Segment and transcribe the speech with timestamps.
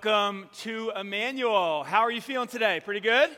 [0.00, 1.82] Welcome to Emmanuel.
[1.82, 2.80] How are you feeling today?
[2.84, 3.30] Pretty good?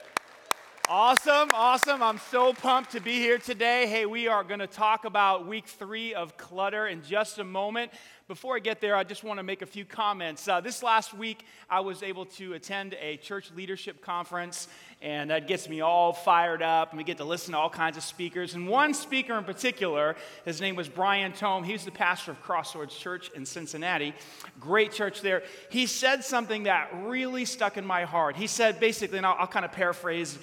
[0.92, 2.02] Awesome, awesome.
[2.02, 3.86] I'm so pumped to be here today.
[3.86, 7.92] Hey, we are going to talk about week three of clutter in just a moment.
[8.27, 10.47] Before I get there, I just want to make a few comments.
[10.47, 14.69] Uh, this last week, I was able to attend a church leadership conference,
[15.02, 17.97] and that gets me all fired up, and we get to listen to all kinds
[17.97, 18.54] of speakers.
[18.54, 21.64] And one speaker in particular, his name was Brian Tome.
[21.64, 24.14] He's the pastor of Crossroads Church in Cincinnati.
[24.60, 25.42] Great church there.
[25.69, 28.36] He said something that really stuck in my heart.
[28.36, 30.38] He said basically, and I'll, I'll kind of paraphrase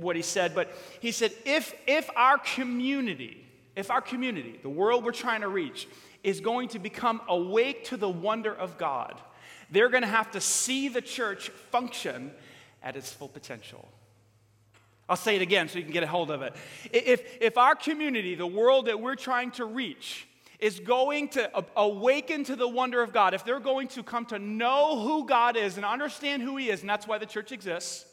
[0.00, 0.70] what he said, but
[1.00, 5.88] he said, if, if our community, if our community, the world we're trying to reach,
[6.22, 9.20] is going to become awake to the wonder of God,
[9.70, 12.32] they're going to have to see the church function
[12.82, 13.88] at its full potential.
[15.08, 16.54] I'll say it again so you can get a hold of it.
[16.92, 20.26] If, if our community, the world that we're trying to reach,
[20.60, 24.38] is going to awaken to the wonder of God, if they're going to come to
[24.38, 28.04] know who God is and understand who He is, and that's why the church exists,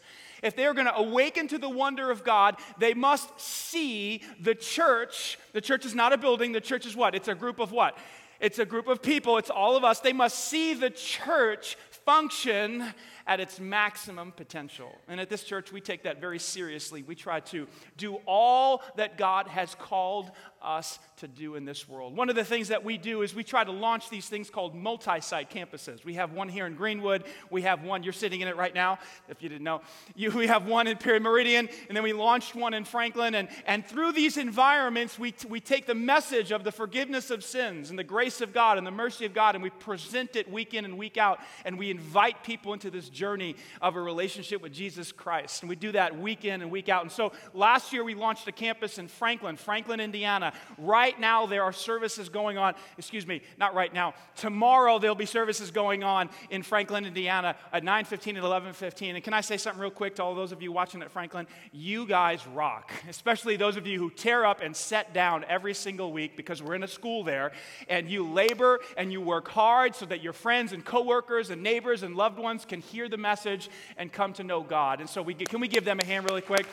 [0.44, 5.38] if they're going to awaken to the wonder of God, they must see the church.
[5.54, 7.16] The church is not a building, the church is what?
[7.16, 7.98] It's a group of what?
[8.40, 10.00] It's a group of people, it's all of us.
[10.00, 11.76] They must see the church
[12.06, 12.94] function
[13.28, 14.90] at its maximum potential.
[15.08, 17.04] And at this church, we take that very seriously.
[17.04, 17.68] We try to
[17.98, 22.16] do all that God has called us to do in this world.
[22.16, 24.76] One of the things that we do is we try to launch these things called
[24.76, 26.04] multi site campuses.
[26.04, 29.00] We have one here in Greenwood, we have one, you're sitting in it right now,
[29.28, 29.82] if you didn't know.
[30.16, 33.36] You, we have one in Perry Meridian, and then we launched one in Franklin.
[33.36, 37.90] And, and through these environments, we, we take the message of the forgiveness of sins
[37.90, 40.74] and the grace of God and the mercy of God, and we present it week
[40.74, 44.72] in and week out, and we invite people into this journey of a relationship with
[44.72, 45.64] Jesus Christ.
[45.64, 47.02] And we do that week in and week out.
[47.02, 50.54] And so last year, we launched a campus in Franklin, Franklin, Indiana.
[50.78, 52.76] Right now, there are services going on.
[52.98, 54.14] Excuse me, not right now.
[54.36, 59.16] Tomorrow, there'll be services going on in Franklin, Indiana at 9:15 and 11:15.
[59.16, 61.48] And can I say something real quick to all those of you watching at Franklin?
[61.72, 66.12] You guys rock, especially those of you who tear up and set down every single
[66.12, 67.52] week because we're in a school there,
[67.90, 72.04] and you labor and you work hard so that your friends and coworkers and neighbors
[72.04, 75.00] and loved ones can hear the message and come to know God.
[75.00, 76.66] And so, we, can we give them a hand really quick?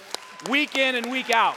[0.48, 1.56] Week in and week out.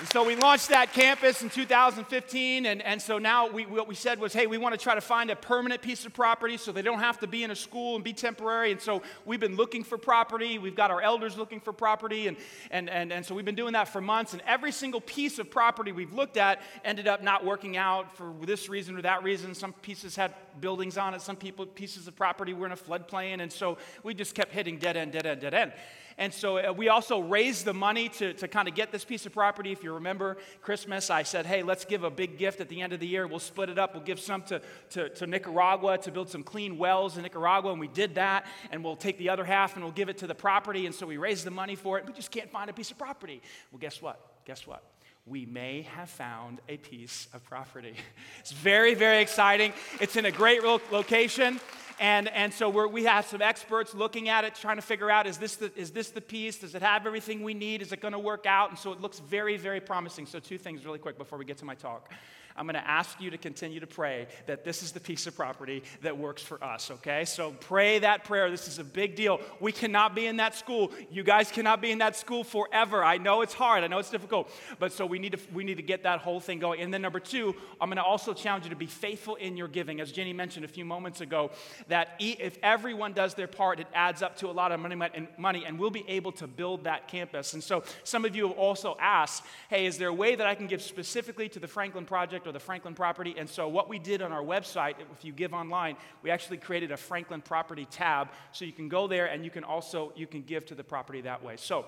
[0.00, 2.64] And so we launched that campus in 2015.
[2.64, 5.00] And, and so now we, what we said was, hey, we want to try to
[5.02, 7.96] find a permanent piece of property so they don't have to be in a school
[7.96, 8.72] and be temporary.
[8.72, 10.56] And so we've been looking for property.
[10.56, 12.28] We've got our elders looking for property.
[12.28, 12.38] And,
[12.70, 14.32] and, and, and so we've been doing that for months.
[14.32, 18.32] And every single piece of property we've looked at ended up not working out for
[18.40, 19.54] this reason or that reason.
[19.54, 20.32] Some pieces had
[20.62, 23.42] buildings on it, some people, pieces of property were in a floodplain.
[23.42, 25.72] And so we just kept hitting dead end, dead end, dead end.
[26.20, 29.24] And so uh, we also raised the money to, to kind of get this piece
[29.24, 29.72] of property.
[29.72, 32.92] If you remember Christmas, I said, hey, let's give a big gift at the end
[32.92, 33.26] of the year.
[33.26, 33.94] We'll split it up.
[33.94, 34.60] We'll give some to,
[34.90, 37.72] to, to Nicaragua to build some clean wells in Nicaragua.
[37.72, 38.44] And we did that.
[38.70, 40.84] And we'll take the other half and we'll give it to the property.
[40.84, 42.04] And so we raised the money for it.
[42.06, 43.40] We just can't find a piece of property.
[43.72, 44.44] Well, guess what?
[44.44, 44.84] Guess what?
[45.26, 47.94] We may have found a piece of property.
[48.40, 49.72] It's very, very exciting.
[50.00, 51.60] It's in a great location.
[52.00, 55.36] And, and so we have some experts looking at it, trying to figure out is
[55.36, 56.58] this, the, is this the piece?
[56.58, 57.82] Does it have everything we need?
[57.82, 58.70] Is it going to work out?
[58.70, 60.24] And so it looks very, very promising.
[60.24, 62.10] So, two things really quick before we get to my talk.
[62.60, 65.34] I'm going to ask you to continue to pray that this is the piece of
[65.34, 67.24] property that works for us, okay?
[67.24, 68.50] So pray that prayer.
[68.50, 69.40] This is a big deal.
[69.60, 70.92] We cannot be in that school.
[71.10, 73.02] You guys cannot be in that school forever.
[73.02, 73.82] I know it's hard.
[73.82, 74.50] I know it's difficult.
[74.78, 76.82] But so we need to we need to get that whole thing going.
[76.82, 79.68] And then number 2, I'm going to also challenge you to be faithful in your
[79.68, 79.98] giving.
[79.98, 81.52] As Jenny mentioned a few moments ago,
[81.88, 85.28] that if everyone does their part, it adds up to a lot of money and
[85.38, 87.54] money and we'll be able to build that campus.
[87.54, 90.54] And so some of you have also asked, "Hey, is there a way that I
[90.54, 93.34] can give specifically to the Franklin project or the Franklin property.
[93.38, 96.90] And so, what we did on our website, if you give online, we actually created
[96.90, 98.28] a Franklin property tab.
[98.52, 101.22] So you can go there and you can also you can give to the property
[101.22, 101.56] that way.
[101.56, 101.86] So.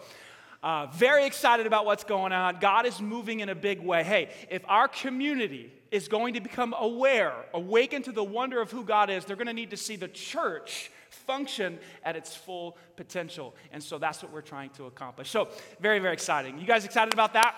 [0.62, 2.60] Uh, very excited about what's going on.
[2.60, 4.04] God is moving in a big way.
[4.04, 8.84] Hey, if our community is going to become aware, awaken to the wonder of who
[8.84, 13.56] God is, they're going to need to see the church function at its full potential.
[13.72, 15.30] And so that's what we're trying to accomplish.
[15.30, 15.48] So,
[15.80, 16.60] very, very exciting.
[16.60, 17.56] You guys excited about that?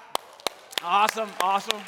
[0.82, 1.80] Awesome, awesome.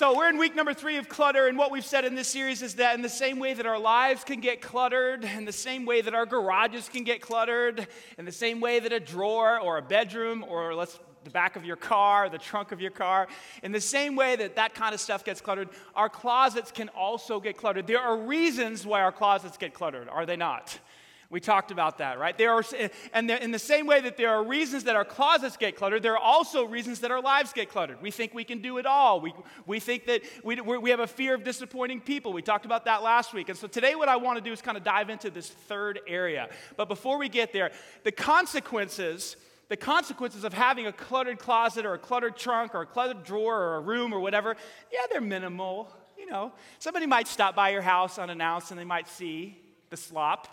[0.00, 2.62] So, we're in week number three of clutter, and what we've said in this series
[2.62, 5.84] is that in the same way that our lives can get cluttered, in the same
[5.84, 7.86] way that our garages can get cluttered,
[8.16, 11.66] in the same way that a drawer or a bedroom or let's the back of
[11.66, 13.28] your car, the trunk of your car.
[13.62, 17.38] In the same way that that kind of stuff gets cluttered, our closets can also
[17.38, 17.86] get cluttered.
[17.86, 20.78] There are reasons why our closets get cluttered, are they not?
[21.30, 22.36] We talked about that, right?
[22.36, 25.56] There are, eh, and in the same way that there are reasons that our closets
[25.56, 28.02] get cluttered, there are also reasons that our lives get cluttered.
[28.02, 29.20] We think we can do it all.
[29.20, 29.32] We,
[29.64, 32.32] we think that we, we have a fear of disappointing people.
[32.32, 33.48] We talked about that last week.
[33.48, 36.00] And so today, what I want to do is kind of dive into this third
[36.08, 36.48] area.
[36.76, 37.70] But before we get there,
[38.02, 39.36] the consequences
[39.68, 43.56] the consequences of having a cluttered closet or a cluttered trunk or a cluttered drawer
[43.56, 44.56] or a room or whatever,
[44.92, 45.92] yeah, they're minimal.
[46.18, 46.50] You know,
[46.80, 49.56] somebody might stop by your house unannounced and they might see
[49.88, 50.48] the slop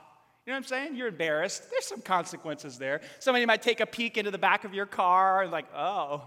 [0.47, 0.95] you know what I'm saying?
[0.95, 1.69] You're embarrassed.
[1.69, 3.01] There's some consequences there.
[3.19, 6.21] Somebody might take a peek into the back of your car and, like, oh,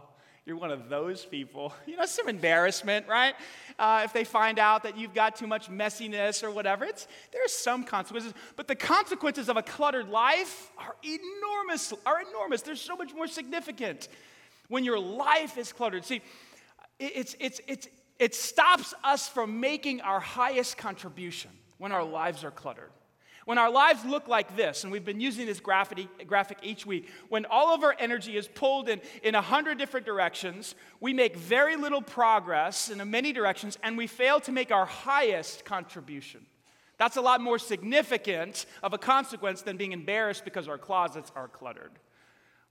[0.44, 1.72] you're one of those people.
[1.86, 3.34] You know, some embarrassment, right?
[3.78, 7.52] Uh, if they find out that you've got too much messiness or whatever, it's, there's
[7.52, 8.34] some consequences.
[8.56, 12.60] But the consequences of a cluttered life are enormous, are enormous.
[12.60, 14.08] They're so much more significant
[14.68, 16.04] when your life is cluttered.
[16.04, 16.20] See,
[16.98, 17.88] it's, it's, it's,
[18.18, 22.90] it stops us from making our highest contribution when our lives are cluttered.
[23.44, 27.46] When our lives look like this, and we've been using this graphic, each week, when
[27.46, 31.76] all of our energy is pulled in in a hundred different directions, we make very
[31.76, 36.44] little progress in many directions, and we fail to make our highest contribution.
[36.98, 41.48] That's a lot more significant of a consequence than being embarrassed because our closets are
[41.48, 41.92] cluttered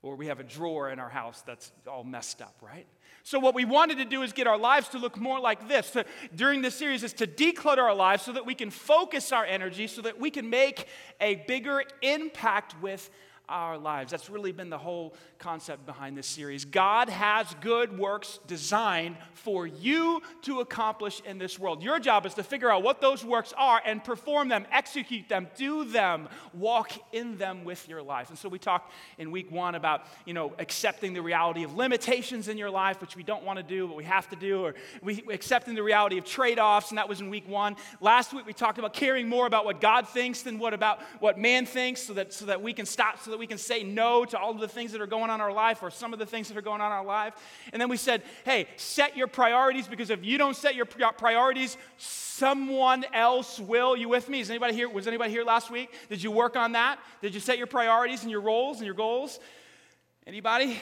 [0.01, 2.87] or we have a drawer in our house that's all messed up, right?
[3.23, 5.87] So, what we wanted to do is get our lives to look more like this.
[5.87, 6.03] So,
[6.33, 9.87] during this series, is to declutter our lives so that we can focus our energy,
[9.87, 10.87] so that we can make
[11.19, 13.09] a bigger impact with
[13.49, 14.11] our lives.
[14.11, 16.65] That's really been the whole concept behind this series.
[16.65, 21.81] God has good works designed for you to accomplish in this world.
[21.81, 25.47] Your job is to figure out what those works are and perform them, execute them,
[25.55, 28.29] do them, walk in them with your life.
[28.29, 32.47] And so we talked in week one about, you know, accepting the reality of limitations
[32.47, 34.75] in your life, which we don't want to do, but we have to do, or
[35.01, 37.75] we accepting the reality of trade-offs, and that was in week one.
[38.01, 41.37] Last week we talked about caring more about what God thinks than what about what
[41.39, 44.25] man thinks, so that so that we can stop, so that we can say no
[44.25, 46.19] to all of the things that are going on in our life or some of
[46.19, 47.33] the things that are going on in our life.
[47.73, 51.77] And then we said, hey, set your priorities because if you don't set your priorities,
[51.97, 53.95] someone else will.
[53.95, 54.41] You with me?
[54.41, 54.89] Is anybody here?
[54.89, 55.91] Was anybody here last week?
[56.09, 56.99] Did you work on that?
[57.21, 59.39] Did you set your priorities and your roles and your goals?
[60.27, 60.79] Anybody?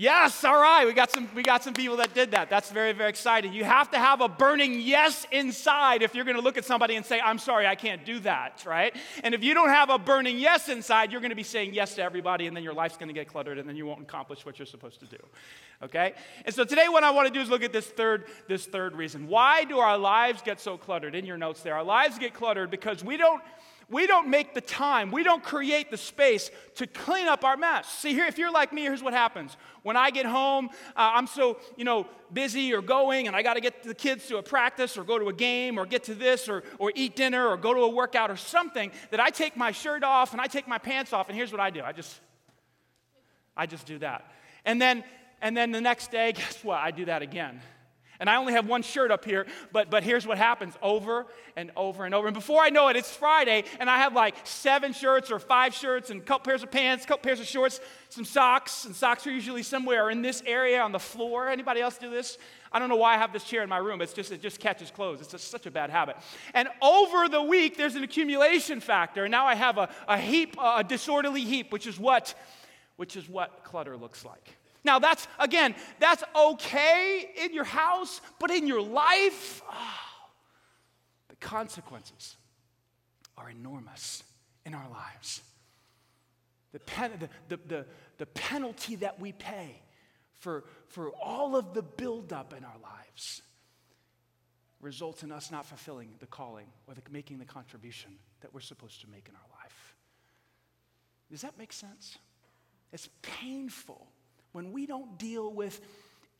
[0.00, 0.86] Yes, all right.
[0.86, 2.48] We got some we got some people that did that.
[2.48, 3.52] That's very very exciting.
[3.52, 6.96] You have to have a burning yes inside if you're going to look at somebody
[6.96, 8.96] and say, "I'm sorry, I can't do that," right?
[9.22, 11.96] And if you don't have a burning yes inside, you're going to be saying yes
[11.96, 14.46] to everybody and then your life's going to get cluttered and then you won't accomplish
[14.46, 15.18] what you're supposed to do.
[15.82, 16.14] Okay?
[16.46, 18.96] And so today what I want to do is look at this third this third
[18.96, 19.28] reason.
[19.28, 21.14] Why do our lives get so cluttered?
[21.14, 21.74] In your notes there.
[21.74, 23.42] Our lives get cluttered because we don't
[23.90, 27.88] we don't make the time, we don't create the space to clean up our mess.
[27.88, 29.56] See, here, if you're like me, here's what happens.
[29.82, 33.54] When I get home, uh, I'm so, you know, busy or going, and I got
[33.54, 36.14] to get the kids to a practice or go to a game or get to
[36.14, 39.56] this or, or eat dinner or go to a workout or something that I take
[39.56, 41.92] my shirt off and I take my pants off, and here's what I do I
[41.92, 42.20] just,
[43.56, 44.30] I just do that.
[44.64, 45.02] And then,
[45.42, 46.78] and then the next day, guess what?
[46.78, 47.60] I do that again.
[48.20, 51.72] And I only have one shirt up here, but, but here's what happens over and
[51.74, 52.28] over and over.
[52.28, 55.74] And before I know it, it's Friday, and I have like seven shirts or five
[55.74, 58.94] shirts and a couple pairs of pants, a couple pairs of shorts, some socks, and
[58.94, 61.48] socks are usually somewhere in this area on the floor.
[61.48, 62.36] Anybody else do this?
[62.70, 64.02] I don't know why I have this chair in my room.
[64.02, 65.20] It's just, it just catches clothes.
[65.20, 66.16] It's just such a bad habit.
[66.52, 69.24] And over the week, there's an accumulation factor.
[69.24, 72.34] And now I have a, a heap, a disorderly heap, which is what,
[72.96, 74.56] which is what clutter looks like.
[74.84, 79.98] Now, that's, again, that's okay in your house, but in your life, oh,
[81.28, 82.36] the consequences
[83.36, 84.22] are enormous
[84.64, 85.42] in our lives.
[86.72, 87.86] The, pen, the, the, the,
[88.18, 89.82] the penalty that we pay
[90.32, 93.42] for, for all of the buildup in our lives
[94.80, 99.00] results in us not fulfilling the calling or the, making the contribution that we're supposed
[99.02, 99.94] to make in our life.
[101.30, 102.16] Does that make sense?
[102.92, 104.08] It's painful
[104.52, 105.80] when we don't deal with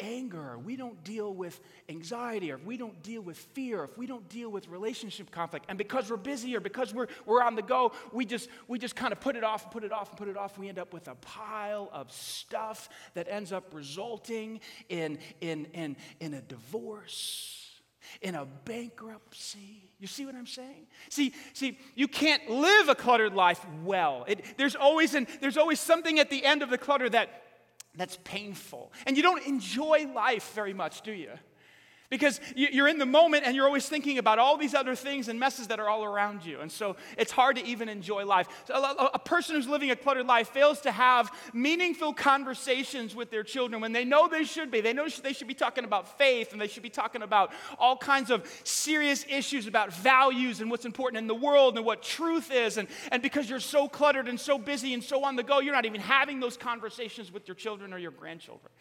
[0.00, 4.06] anger, we don't deal with anxiety, or if we don't deal with fear, if we
[4.06, 7.62] don't deal with relationship conflict, and because we're busy or because we're, we're on the
[7.62, 10.18] go, we just, we just kind of put it off and put it off and
[10.18, 10.58] put it off.
[10.58, 15.96] We end up with a pile of stuff that ends up resulting in, in, in,
[16.20, 17.56] in a divorce
[18.22, 19.88] in a bankruptcy.
[20.00, 20.86] You see what I'm saying?
[21.10, 24.24] See, see, you can't live a cluttered life well.
[24.26, 27.49] It, there's, always an, there's always something at the end of the clutter that
[27.94, 28.92] that's painful.
[29.06, 31.30] And you don't enjoy life very much, do you?
[32.10, 35.38] Because you're in the moment and you're always thinking about all these other things and
[35.38, 36.58] messes that are all around you.
[36.58, 38.48] And so it's hard to even enjoy life.
[38.66, 38.74] So
[39.14, 43.80] a person who's living a cluttered life fails to have meaningful conversations with their children
[43.80, 44.80] when they know they should be.
[44.80, 47.96] They know they should be talking about faith and they should be talking about all
[47.96, 52.50] kinds of serious issues about values and what's important in the world and what truth
[52.50, 52.76] is.
[52.76, 55.74] And, and because you're so cluttered and so busy and so on the go, you're
[55.74, 58.72] not even having those conversations with your children or your grandchildren.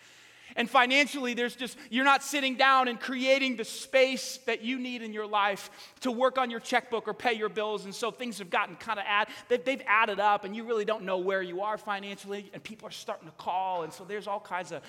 [0.59, 5.01] And financially, there's just, you're not sitting down and creating the space that you need
[5.01, 5.69] in your life
[6.01, 7.85] to work on your checkbook or pay your bills.
[7.85, 10.83] And so things have gotten kind of add, they've, they've added up and you really
[10.83, 12.51] don't know where you are financially.
[12.53, 13.83] And people are starting to call.
[13.83, 14.81] And so there's all kinds of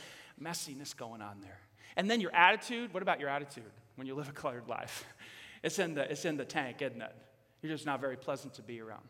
[0.42, 1.60] messiness going on there.
[1.96, 5.04] And then your attitude, what about your attitude when you live a cluttered life?
[5.62, 7.14] It's in the, it's in the tank, isn't it?
[7.60, 9.06] You're just not very pleasant to be around.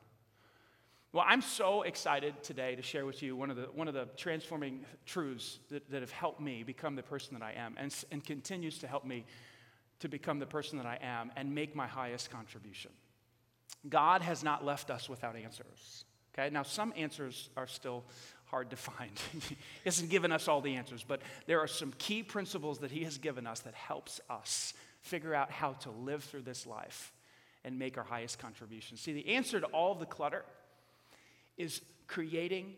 [1.12, 4.07] Well, I'm so excited today to share with you one of the, one of the
[4.17, 8.25] transforming truths that, that have helped me become the person that I am and, and
[8.25, 9.25] continues to help me
[9.99, 12.93] to become the person that I am and make my highest contribution.
[13.88, 16.05] God has not left us without answers.
[16.33, 18.05] Okay, now some answers are still
[18.45, 19.11] hard to find.
[19.49, 23.02] he hasn't given us all the answers, but there are some key principles that He
[23.02, 27.12] has given us that helps us figure out how to live through this life
[27.64, 28.97] and make our highest contribution.
[28.97, 30.45] See, the answer to all of the clutter
[31.61, 32.73] is creating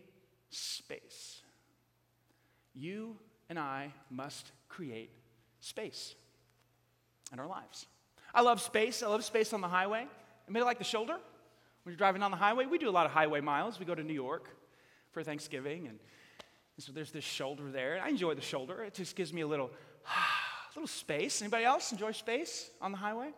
[0.50, 1.40] space.
[2.74, 3.16] You
[3.48, 5.10] and I must create
[5.60, 6.14] space
[7.32, 7.86] in our lives.
[8.34, 9.02] I love space.
[9.02, 10.06] I love space on the highway.
[10.48, 11.14] It like the shoulder.
[11.84, 13.78] When you're driving on the highway, we do a lot of highway miles.
[13.78, 14.48] We go to New York
[15.12, 15.98] for Thanksgiving, and,
[16.76, 18.00] and so there's this shoulder there.
[18.02, 18.82] I enjoy the shoulder.
[18.82, 19.70] It just gives me a little,
[20.74, 21.40] little space.
[21.40, 23.30] Anybody else enjoy space on the highway?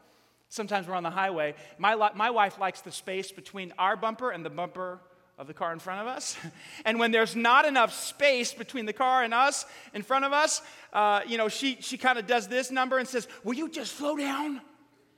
[0.49, 1.55] Sometimes we're on the highway.
[1.79, 5.01] My, my wife likes the space between our bumper and the bumper
[5.39, 6.37] of the car in front of us.
[6.85, 9.65] And when there's not enough space between the car and us
[9.95, 10.61] in front of us,
[10.93, 13.97] uh, you know, she, she kind of does this number and says, Will you just
[13.97, 14.61] slow down?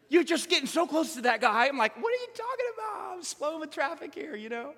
[0.08, 1.66] You're just getting so close to that guy.
[1.66, 3.16] I'm like, What are you talking about?
[3.16, 4.74] I'm slowing the traffic here, you know?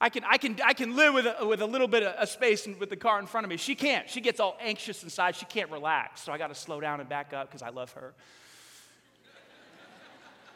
[0.00, 2.66] I can, I can, I can live with a, with a little bit of space
[2.78, 3.56] with the car in front of me.
[3.56, 4.08] She can't.
[4.08, 5.36] She gets all anxious inside.
[5.36, 6.20] She can't relax.
[6.22, 8.14] So I got to slow down and back up because I love her.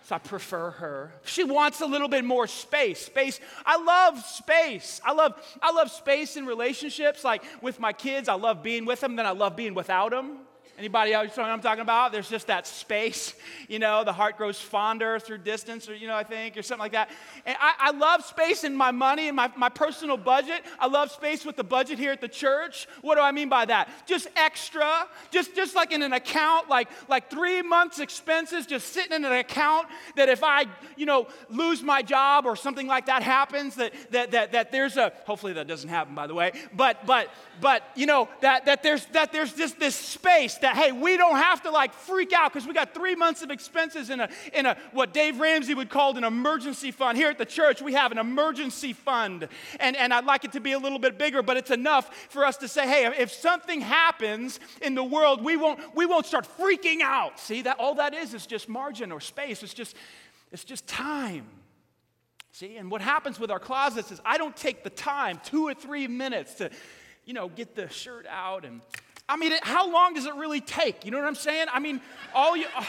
[0.09, 1.12] So I prefer her.
[1.23, 2.99] She wants a little bit more space.
[2.99, 3.41] Space.
[3.67, 5.03] I love space.
[5.05, 7.25] I love I love space in relationships.
[7.25, 10.38] Like with my kids, I love being with them, then I love being without them.
[10.78, 12.12] Anybody else know what I'm talking about?
[12.12, 13.35] There's just that space,
[13.68, 16.82] you know, the heart grows fonder through distance, or, you know, I think, or something
[16.82, 17.11] like that.
[17.44, 20.62] And I, I love space in my money and my, my personal budget.
[20.78, 22.87] I love space with the budget here at the church.
[23.00, 23.88] What do I mean by that?
[24.06, 29.12] Just extra, just, just like in an account, like, like three months' expenses just sitting
[29.14, 30.66] in an account that if I,
[30.97, 34.97] you know, lose my job or something like that happens, that, that, that, that there's
[34.97, 37.30] a, hopefully that doesn't happen, by the way, but, but,
[37.61, 41.37] but, you know, that, that, there's, that there's just this space that, hey, we don't
[41.37, 44.67] have to like freak out because we got three months of expenses in a, in
[44.67, 47.17] a, what Dave Ramsey would call an emergency fund.
[47.17, 49.49] Here at the church, we have an emergency fund.
[49.81, 52.45] And, and I'd like it to be a little bit bigger, but it's enough for
[52.45, 56.49] us to say, hey, if something happens in the world, we won't, we won't start
[56.59, 57.39] freaking out.
[57.39, 59.63] See, that all that is is just margin or space.
[59.63, 59.97] It's just,
[60.53, 61.47] it's just time.
[62.53, 65.75] See, and what happens with our closets is I don't take the time, two or
[65.75, 66.71] three minutes to,
[67.25, 68.81] you know, get the shirt out and
[69.28, 71.04] I mean, how long does it really take?
[71.04, 71.66] You know what I'm saying?
[71.73, 72.00] I mean,
[72.35, 72.85] all you, uh,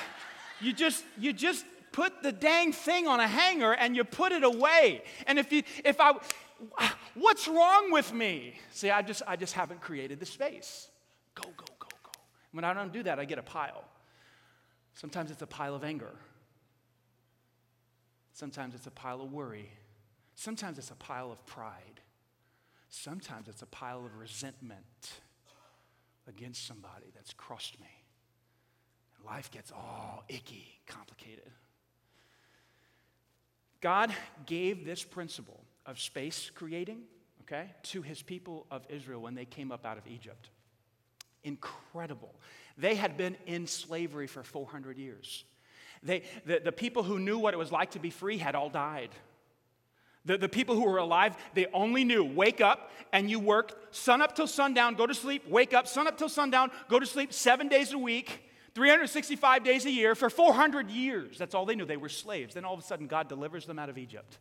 [0.62, 4.43] you just, you just put the dang thing on a hanger and you put it
[4.43, 5.03] away.
[5.27, 6.13] And if you, if I,
[7.13, 8.55] what's wrong with me?
[8.72, 10.88] See, I just, I just haven't created the space.
[11.36, 12.12] Go, go, go, go.
[12.53, 13.84] When I don't do that, I get a pile.
[14.93, 16.12] Sometimes it's a pile of anger.
[18.34, 19.69] Sometimes it's a pile of worry.
[20.36, 22.00] Sometimes it's a pile of pride.
[22.88, 25.19] Sometimes it's a pile of resentment
[26.30, 27.88] against somebody that's crushed me.
[29.18, 31.52] And life gets all icky, complicated.
[33.82, 34.14] God
[34.46, 37.02] gave this principle of space creating,
[37.42, 40.50] okay, to his people of Israel when they came up out of Egypt.
[41.44, 42.36] Incredible.
[42.78, 45.44] They had been in slavery for 400 years.
[46.04, 48.70] They, the, the people who knew what it was like to be free had all
[48.70, 49.10] died.
[50.26, 54.22] The, the people who were alive, they only knew wake up and you work sun
[54.22, 57.34] up till sundown, go to sleep, wake up, sun up till sundown, go to sleep
[57.34, 58.44] seven days a week,
[58.76, 61.38] 365 days a year for 400 years.
[61.38, 61.86] That's all they knew.
[61.86, 62.54] They were slaves.
[62.54, 64.38] Then all of a sudden, God delivers them out of Egypt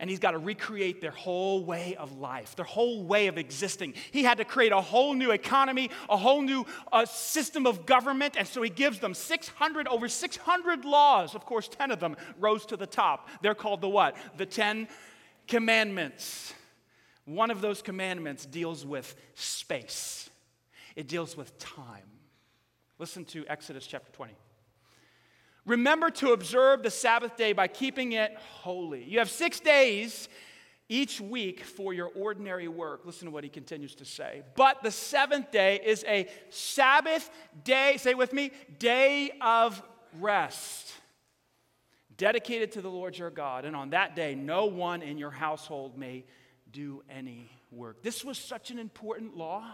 [0.00, 3.92] and he's got to recreate their whole way of life, their whole way of existing.
[4.10, 8.34] He had to create a whole new economy, a whole new uh, system of government,
[8.38, 11.34] and so he gives them 600, over 600 laws.
[11.34, 13.28] Of course, 10 of them rose to the top.
[13.42, 14.16] They're called the what?
[14.38, 14.88] The 10
[15.46, 16.54] commandments.
[17.26, 20.30] One of those commandments deals with space,
[20.96, 22.08] it deals with time.
[22.98, 24.32] Listen to Exodus chapter 20.
[25.66, 29.04] Remember to observe the Sabbath day by keeping it holy.
[29.04, 30.28] You have six days
[30.88, 33.02] each week for your ordinary work.
[33.04, 34.42] Listen to what he continues to say.
[34.56, 37.30] But the seventh day is a Sabbath
[37.62, 39.80] day, say with me, day of
[40.18, 40.92] rest,
[42.16, 43.64] dedicated to the Lord your God.
[43.64, 46.24] And on that day, no one in your household may
[46.72, 48.02] do any work.
[48.02, 49.64] This was such an important law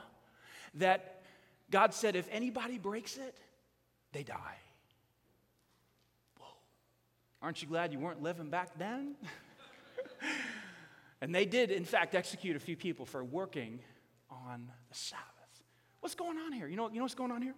[0.74, 1.22] that
[1.70, 3.36] God said if anybody breaks it,
[4.12, 4.56] they die.
[7.46, 9.14] Aren't you glad you weren't living back then?
[11.20, 13.78] and they did, in fact, execute a few people for working
[14.28, 15.22] on the Sabbath.
[16.00, 16.66] What's going on here?
[16.66, 17.54] You know, you know what's going on here?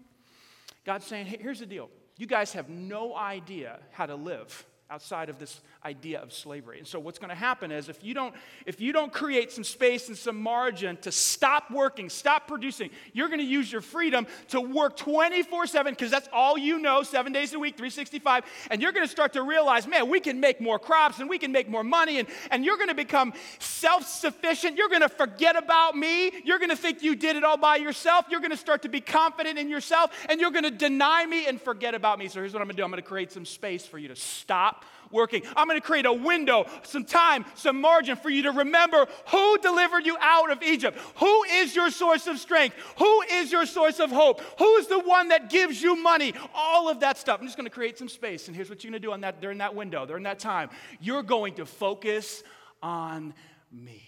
[0.84, 1.88] God's saying, hey, here's the deal.
[2.18, 6.78] You guys have no idea how to live outside of this idea of slavery.
[6.78, 8.34] And so what's going to happen is if you don't
[8.66, 13.28] if you don't create some space and some margin to stop working, stop producing, you're
[13.28, 17.52] going to use your freedom to work 24/7 because that's all you know, 7 days
[17.52, 20.78] a week, 365, and you're going to start to realize, man, we can make more
[20.78, 24.76] crops and we can make more money and and you're going to become self-sufficient.
[24.76, 26.30] You're going to forget about me.
[26.44, 28.26] You're going to think you did it all by yourself.
[28.30, 31.46] You're going to start to be confident in yourself and you're going to deny me
[31.46, 32.28] and forget about me.
[32.28, 32.84] So here's what I'm going to do.
[32.84, 34.77] I'm going to create some space for you to stop
[35.10, 35.42] working.
[35.56, 39.58] I'm going to create a window, some time, some margin for you to remember who
[39.58, 40.98] delivered you out of Egypt.
[41.16, 42.76] Who is your source of strength?
[42.98, 44.40] Who is your source of hope?
[44.58, 46.34] Who is the one that gives you money?
[46.54, 47.40] All of that stuff.
[47.40, 48.48] I'm just going to create some space.
[48.48, 50.70] And here's what you're going to do on that, during that window, during that time.
[51.00, 52.42] You're going to focus
[52.82, 53.34] on
[53.72, 54.02] me.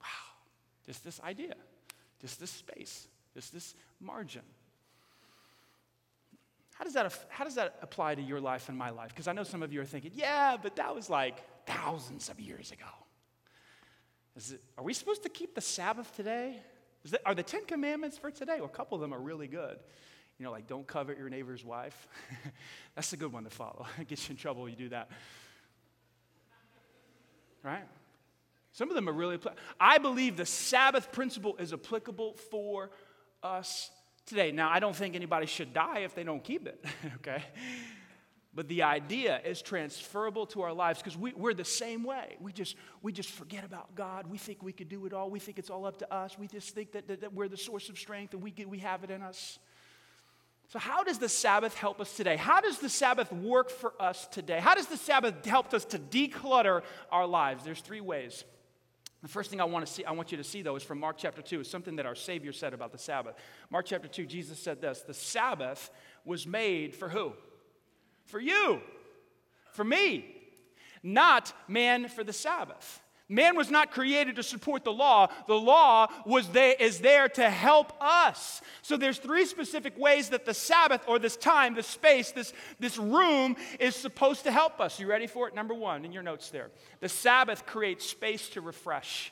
[0.00, 0.06] Wow.
[0.86, 1.54] Just this idea,
[2.20, 4.42] just this space, just this margin.
[6.78, 9.08] How does that, how does that apply to your life and my life?
[9.08, 12.38] Because I know some of you are thinking, yeah, but that was like thousands of
[12.38, 12.86] years ago.
[14.36, 16.56] It, are we supposed to keep the Sabbath today?
[17.06, 18.56] That, are the Ten Commandments for today?
[18.58, 19.76] Well, a couple of them are really good.
[20.38, 22.06] You know, like don't covet your neighbor's wife.
[22.94, 23.86] That's a good one to follow.
[24.00, 25.10] it gets you in trouble when you do that.
[27.64, 27.84] Right?
[28.70, 29.40] Some of them are really.
[29.80, 32.90] I believe the Sabbath principle is applicable for
[33.42, 33.90] us
[34.28, 34.52] today.
[34.52, 36.84] Now, I don't think anybody should die if they don't keep it,
[37.16, 37.42] okay?
[38.54, 42.36] But the idea is transferable to our lives because we, are the same way.
[42.40, 44.26] We just, we just forget about God.
[44.26, 45.30] We think we could do it all.
[45.30, 46.38] We think it's all up to us.
[46.38, 48.78] We just think that, that, that we're the source of strength and we, get, we
[48.78, 49.58] have it in us.
[50.70, 52.36] So, how does the Sabbath help us today?
[52.36, 54.58] How does the Sabbath work for us today?
[54.58, 57.64] How does the Sabbath help us to declutter our lives?
[57.64, 58.44] There's three ways.
[59.22, 61.00] The first thing I want to see, I want you to see though, is from
[61.00, 63.34] Mark chapter 2, is something that our Savior said about the Sabbath.
[63.70, 65.90] Mark chapter 2, Jesus said this the Sabbath
[66.24, 67.32] was made for who?
[68.26, 68.80] For you,
[69.72, 70.24] for me,
[71.02, 73.00] not man for the Sabbath.
[73.28, 75.28] Man was not created to support the law.
[75.46, 78.62] The law was there, is there to help us.
[78.80, 82.96] So there's three specific ways that the Sabbath or this time, this space, this, this
[82.96, 84.98] room is supposed to help us.
[84.98, 85.54] You ready for it?
[85.54, 86.70] Number one, in your notes there.
[87.00, 89.30] The Sabbath creates space to refresh.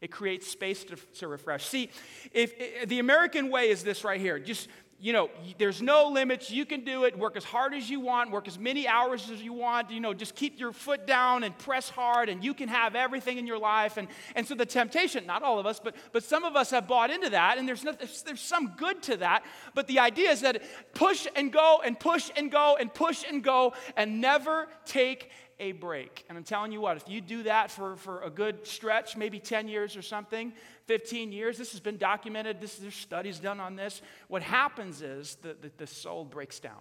[0.00, 1.66] It creates space to, to refresh.
[1.66, 1.90] See,
[2.32, 4.38] if, if the American way is this right here.
[4.38, 4.68] Just
[5.00, 6.50] you know, there's no limits.
[6.50, 7.16] You can do it.
[7.16, 9.90] Work as hard as you want, work as many hours as you want.
[9.90, 13.38] You know, just keep your foot down and press hard, and you can have everything
[13.38, 13.96] in your life.
[13.96, 16.88] And, and so the temptation, not all of us, but, but some of us have
[16.88, 19.44] bought into that, and there's, no, there's some good to that.
[19.74, 20.62] But the idea is that
[20.94, 25.30] push and go and push and go and push and go and never take
[25.60, 26.24] a break.
[26.28, 29.40] And I'm telling you what, if you do that for, for a good stretch, maybe
[29.40, 30.52] 10 years or something,
[30.88, 34.02] 15 years, this has been documented, this, there's studies done on this.
[34.26, 36.80] What happens is that the, the soul breaks down,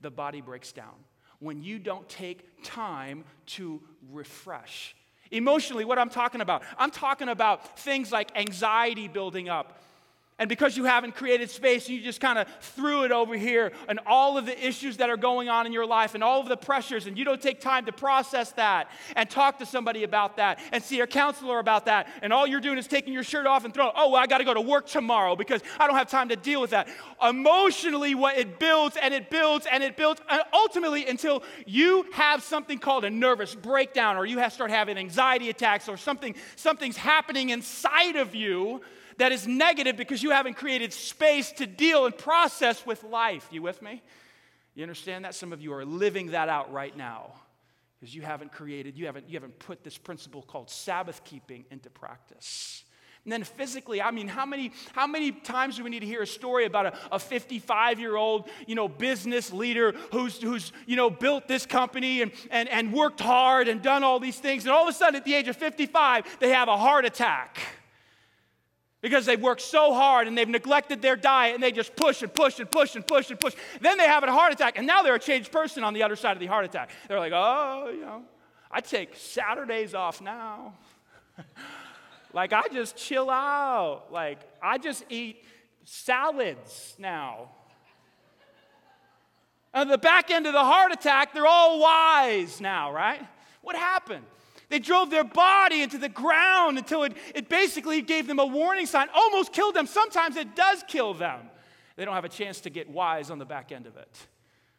[0.00, 0.94] the body breaks down
[1.38, 4.94] when you don't take time to refresh.
[5.30, 9.80] Emotionally, what I'm talking about, I'm talking about things like anxiety building up,
[10.40, 14.00] and because you haven't created space, you just kind of threw it over here and
[14.06, 16.56] all of the issues that are going on in your life and all of the
[16.56, 20.58] pressures, and you don't take time to process that and talk to somebody about that
[20.72, 22.08] and see a counselor about that.
[22.22, 24.38] And all you're doing is taking your shirt off and throwing, oh, well, I got
[24.38, 26.88] to go to work tomorrow because I don't have time to deal with that.
[27.22, 32.42] Emotionally, what it builds and it builds and it builds, and ultimately until you have
[32.42, 36.96] something called a nervous breakdown or you have start having anxiety attacks or something, something's
[36.96, 38.80] happening inside of you
[39.20, 43.46] that is negative because you haven't created space to deal and process with life.
[43.52, 44.02] You with me?
[44.74, 45.34] You understand that?
[45.34, 47.34] Some of you are living that out right now
[47.98, 51.90] because you haven't created, you haven't, you haven't put this principle called Sabbath keeping into
[51.90, 52.82] practice.
[53.24, 56.22] And then physically, I mean, how many, how many times do we need to hear
[56.22, 61.10] a story about a 55 year old, you know, business leader who's, who's, you know,
[61.10, 64.64] built this company and, and, and worked hard and done all these things.
[64.64, 67.58] And all of a sudden, at the age of 55, they have a heart attack.
[69.00, 72.32] Because they've worked so hard and they've neglected their diet and they just push and
[72.32, 73.54] push and push and push and push.
[73.80, 76.16] Then they have a heart attack and now they're a changed person on the other
[76.16, 76.90] side of the heart attack.
[77.08, 78.22] They're like, oh, you know,
[78.70, 80.74] I take Saturdays off now.
[82.32, 84.12] like, I just chill out.
[84.12, 85.44] Like, I just eat
[85.84, 87.50] salads now.
[89.72, 93.20] On the back end of the heart attack, they're all wise now, right?
[93.62, 94.24] What happened?
[94.70, 98.86] They drove their body into the ground until it, it basically gave them a warning
[98.86, 99.86] sign, almost killed them.
[99.86, 101.40] Sometimes it does kill them.
[101.96, 104.26] They don't have a chance to get wise on the back end of it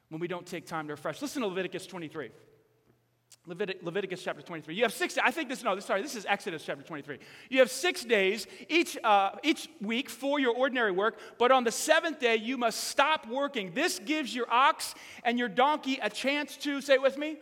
[0.09, 1.21] when we don't take time to refresh.
[1.21, 2.31] Listen to Leviticus 23.
[3.47, 4.75] Levit- Leviticus chapter 23.
[4.75, 7.17] You have six, I think this, no, this, sorry, this is Exodus chapter 23.
[7.49, 11.71] You have six days each, uh, each week for your ordinary work, but on the
[11.71, 13.73] seventh day you must stop working.
[13.73, 17.37] This gives your ox and your donkey a chance to, say it with me,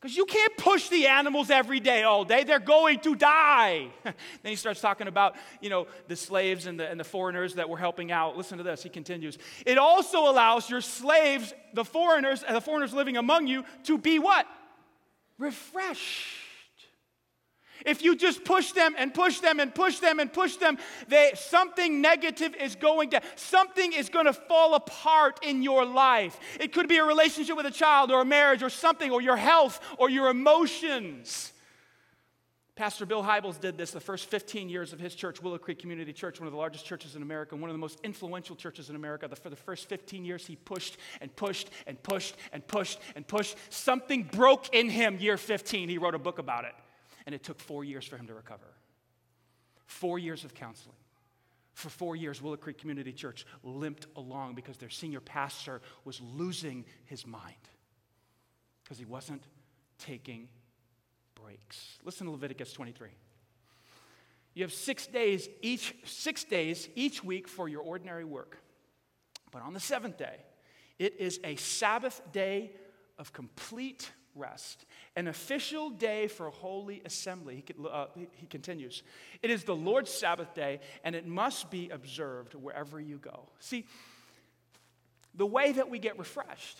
[0.00, 2.44] because you can't push the animals every day, all day.
[2.44, 3.88] They're going to die.
[4.04, 7.68] then he starts talking about, you know, the slaves and the, and the foreigners that
[7.68, 8.34] were helping out.
[8.34, 8.82] Listen to this.
[8.82, 9.36] He continues.
[9.66, 14.18] It also allows your slaves, the foreigners, and the foreigners living among you, to be
[14.18, 14.46] what?
[15.38, 16.39] Refreshed.
[17.86, 21.32] If you just push them and push them and push them and push them, they,
[21.34, 26.38] something negative is going to, something is going to fall apart in your life.
[26.58, 29.36] It could be a relationship with a child or a marriage or something, or your
[29.36, 31.52] health or your emotions.
[32.80, 36.14] Pastor Bill Hybels did this the first 15 years of his church, Willow Creek Community
[36.14, 38.96] Church, one of the largest churches in America, one of the most influential churches in
[38.96, 39.28] America.
[39.36, 43.56] For the first 15 years, he pushed and pushed and pushed and pushed and pushed.
[43.68, 45.90] Something broke in him year 15.
[45.90, 46.72] He wrote a book about it
[47.26, 48.74] and it took four years for him to recover.
[49.86, 50.96] Four years of counseling.
[51.72, 56.84] For four years, Willow Creek Community Church limped along because their senior pastor was losing
[57.06, 57.54] his mind
[58.82, 59.42] because he wasn't
[59.98, 60.48] taking
[61.34, 61.98] breaks.
[62.04, 63.08] Listen to Leviticus 23.
[64.54, 68.58] You have six days each, six days each week for your ordinary work.
[69.52, 70.36] But on the seventh day,
[70.98, 72.72] it is a Sabbath day
[73.18, 77.64] of complete rest, an official day for holy assembly.
[77.66, 79.02] He, uh, he, continues.
[79.42, 83.48] It is the Lord's Sabbath day, and it must be observed wherever you go.
[83.60, 83.86] See,
[85.34, 86.78] the way that we get refreshed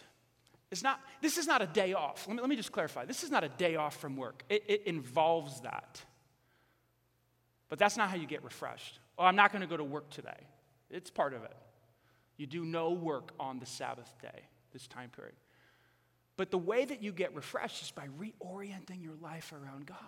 [0.70, 2.27] is not, this is not a day off.
[2.27, 3.05] Let me, let me just clarify.
[3.05, 6.03] This is not a day off from work, it, it involves that.
[7.68, 8.99] But that's not how you get refreshed.
[9.16, 10.46] Oh, I'm not going to go to work today.
[10.90, 11.55] It's part of it.
[12.37, 15.35] You do no work on the Sabbath day, this time period.
[16.40, 19.98] But the way that you get refreshed is by reorienting your life around God.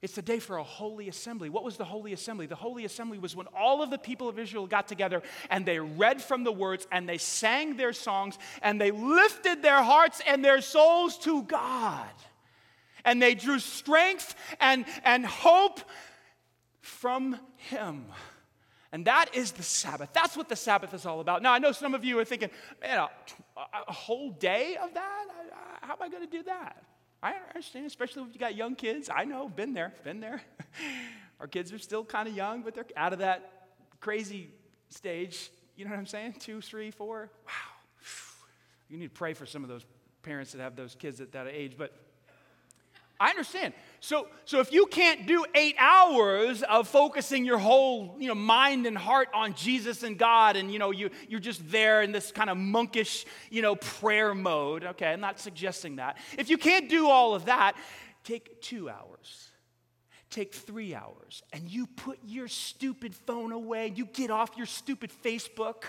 [0.00, 1.50] It's the day for a holy assembly.
[1.50, 2.46] What was the holy assembly?
[2.46, 5.78] The holy assembly was when all of the people of Israel got together and they
[5.78, 10.42] read from the words and they sang their songs and they lifted their hearts and
[10.42, 12.08] their souls to God.
[13.04, 15.80] And they drew strength and, and hope
[16.80, 18.06] from Him.
[18.92, 20.10] And that is the Sabbath.
[20.12, 21.42] That's what the Sabbath is all about.
[21.42, 25.26] Now, I know some of you are thinking, man, a, a whole day of that?
[25.82, 26.82] How am I going to do that?
[27.22, 29.10] I understand, especially if you got young kids.
[29.14, 30.40] I know, been there, been there.
[31.40, 33.68] Our kids are still kind of young, but they're out of that
[34.00, 34.50] crazy
[34.88, 35.50] stage.
[35.76, 36.36] You know what I'm saying?
[36.38, 37.30] Two, three, four.
[37.46, 37.52] Wow.
[38.88, 39.84] You need to pray for some of those
[40.22, 41.74] parents that have those kids at that age.
[41.76, 41.92] But
[43.20, 43.74] I understand.
[44.00, 48.86] So, so if you can't do eight hours of focusing your whole you know, mind
[48.86, 52.30] and heart on Jesus and God, and you know, you, you're just there in this
[52.30, 56.18] kind of monkish you know, prayer mode, okay, I'm not suggesting that.
[56.38, 57.76] If you can't do all of that,
[58.22, 59.48] take two hours.
[60.30, 63.92] Take three hours and you put your stupid phone away.
[63.96, 65.84] You get off your stupid Facebook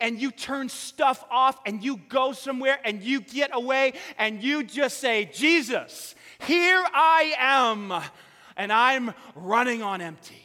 [0.00, 4.62] and you turn stuff off and you go somewhere and you get away and you
[4.62, 6.14] just say, Jesus,
[6.46, 7.92] here I am,
[8.56, 10.42] and I'm running on empty.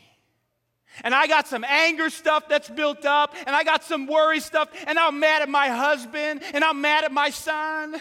[1.03, 4.69] And I got some anger stuff that's built up, and I got some worry stuff,
[4.87, 7.95] and I'm mad at my husband, and I'm mad at my son,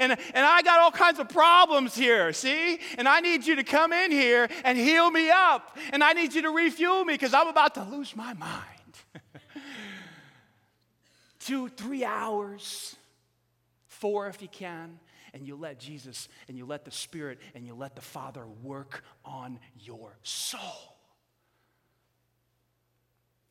[0.00, 2.80] and, and I got all kinds of problems here, see?
[2.98, 6.34] And I need you to come in here and heal me up, and I need
[6.34, 8.79] you to refuel me because I'm about to lose my mind
[11.40, 12.94] two, three hours,
[13.88, 15.00] four if you can,
[15.34, 19.02] and you let Jesus and you let the Spirit and you let the Father work
[19.24, 20.96] on your soul.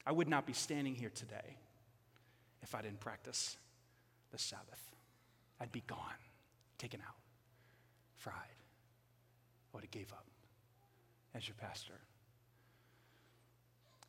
[0.06, 1.58] I would not be standing here today
[2.62, 3.58] if I didn't practice
[4.32, 4.82] the Sabbath.
[5.60, 6.00] I'd be gone,
[6.78, 7.16] taken out,
[8.16, 8.36] fried.
[8.36, 10.26] I would have gave up
[11.36, 11.94] as your pastor.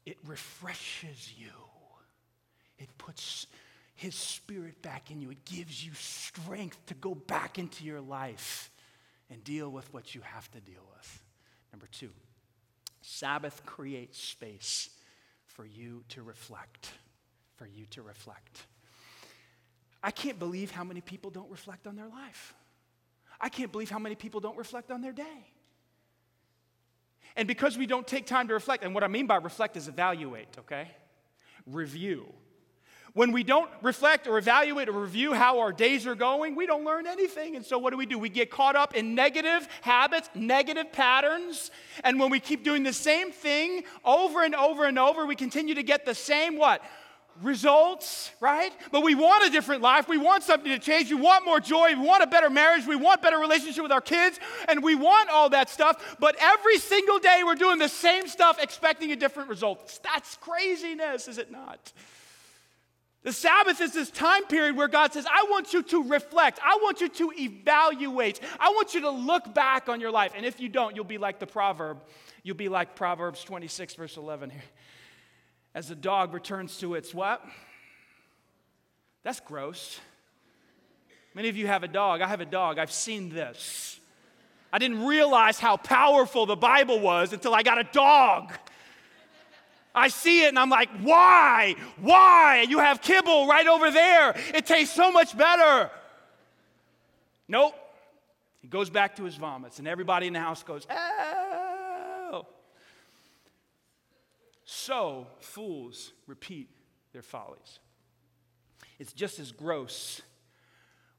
[0.06, 1.50] It refreshes you.
[2.78, 3.46] It puts
[4.00, 5.30] his Spirit back in you.
[5.30, 8.70] It gives you strength to go back into your life
[9.28, 11.22] and deal with what you have to deal with.
[11.70, 12.08] Number two,
[13.02, 14.88] Sabbath creates space
[15.44, 16.92] for you to reflect,
[17.56, 18.62] for you to reflect.
[20.02, 22.54] I can't believe how many people don't reflect on their life.
[23.38, 25.52] I can't believe how many people don't reflect on their day.
[27.36, 29.88] And because we don't take time to reflect, and what I mean by reflect is
[29.88, 30.88] evaluate, okay?
[31.66, 32.32] Review.
[33.14, 36.84] When we don't reflect or evaluate or review how our days are going, we don't
[36.84, 37.56] learn anything.
[37.56, 38.18] And so, what do we do?
[38.18, 41.70] We get caught up in negative habits, negative patterns.
[42.04, 45.74] And when we keep doing the same thing over and over and over, we continue
[45.74, 46.82] to get the same what?
[47.42, 48.72] results, right?
[48.92, 50.08] But we want a different life.
[50.08, 51.10] We want something to change.
[51.10, 51.94] We want more joy.
[51.94, 52.86] We want a better marriage.
[52.86, 54.38] We want better relationship with our kids.
[54.68, 56.16] And we want all that stuff.
[56.20, 60.00] But every single day we're doing the same stuff expecting a different result.
[60.02, 61.92] That's craziness, is it not?
[63.22, 66.58] The Sabbath is this time period where God says, I want you to reflect.
[66.64, 68.40] I want you to evaluate.
[68.58, 70.32] I want you to look back on your life.
[70.34, 71.98] And if you don't, you'll be like the proverb.
[72.42, 74.62] You'll be like Proverbs 26, verse 11 here
[75.74, 77.44] as a dog returns to its what?
[79.22, 80.00] That's gross.
[81.34, 82.22] Many of you have a dog.
[82.22, 82.78] I have a dog.
[82.78, 84.00] I've seen this.
[84.72, 88.52] I didn't realize how powerful the Bible was until I got a dog.
[89.94, 91.74] I see it and I'm like, why?
[92.00, 92.66] Why?
[92.68, 94.34] You have kibble right over there.
[94.54, 95.90] It tastes so much better.
[97.48, 97.74] Nope.
[98.60, 102.46] He goes back to his vomits, and everybody in the house goes, oh.
[104.64, 106.68] So fools repeat
[107.12, 107.80] their follies.
[108.98, 110.20] It's just as gross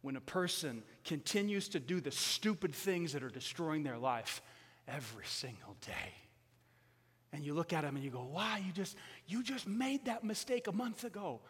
[0.03, 4.41] when a person continues to do the stupid things that are destroying their life
[4.87, 6.13] every single day.
[7.33, 8.61] And you look at them and you go, "Why?
[8.65, 11.41] You just you just made that mistake a month ago.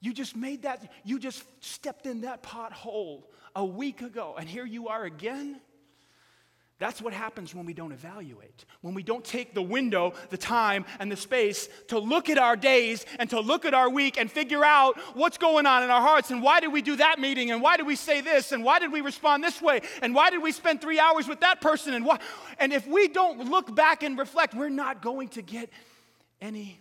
[0.00, 4.64] You just made that you just stepped in that pothole a week ago and here
[4.66, 5.60] you are again?"
[6.78, 8.64] That's what happens when we don't evaluate.
[8.82, 12.54] When we don't take the window, the time, and the space to look at our
[12.54, 16.00] days and to look at our week and figure out what's going on in our
[16.00, 18.62] hearts and why did we do that meeting and why did we say this and
[18.62, 21.60] why did we respond this way and why did we spend three hours with that
[21.60, 22.20] person and why.
[22.60, 25.70] And if we don't look back and reflect, we're not going to get
[26.40, 26.80] any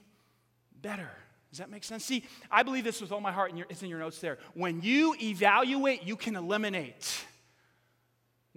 [0.80, 1.10] better.
[1.50, 2.06] Does that make sense?
[2.06, 4.38] See, I believe this with all my heart, and it's in your notes there.
[4.54, 7.26] When you evaluate, you can eliminate.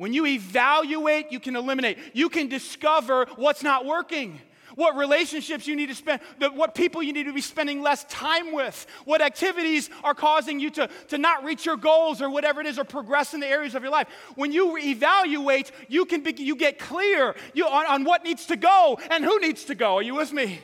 [0.00, 1.98] When you evaluate, you can eliminate.
[2.14, 4.40] You can discover what's not working,
[4.74, 8.54] what relationships you need to spend, what people you need to be spending less time
[8.54, 12.66] with, what activities are causing you to, to not reach your goals or whatever it
[12.66, 14.08] is, or progress in the areas of your life.
[14.36, 18.56] When you evaluate, you can be, you get clear you, on, on what needs to
[18.56, 19.96] go and who needs to go.
[19.96, 20.60] Are you with me?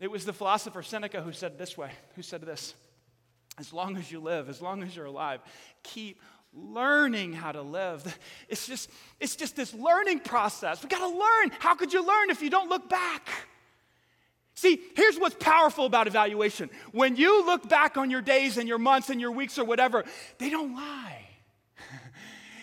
[0.00, 2.72] It was the philosopher Seneca who said this way, who said this.
[3.58, 5.40] As long as you live, as long as you're alive,
[5.82, 6.20] keep
[6.56, 8.18] learning how to live.
[8.48, 8.90] It's just,
[9.20, 10.82] it's just this learning process.
[10.82, 11.52] We got to learn.
[11.58, 13.28] How could you learn if you don't look back?
[14.54, 16.70] See, here's what's powerful about evaluation.
[16.92, 20.04] When you look back on your days and your months and your weeks or whatever,
[20.38, 21.25] they don't lie.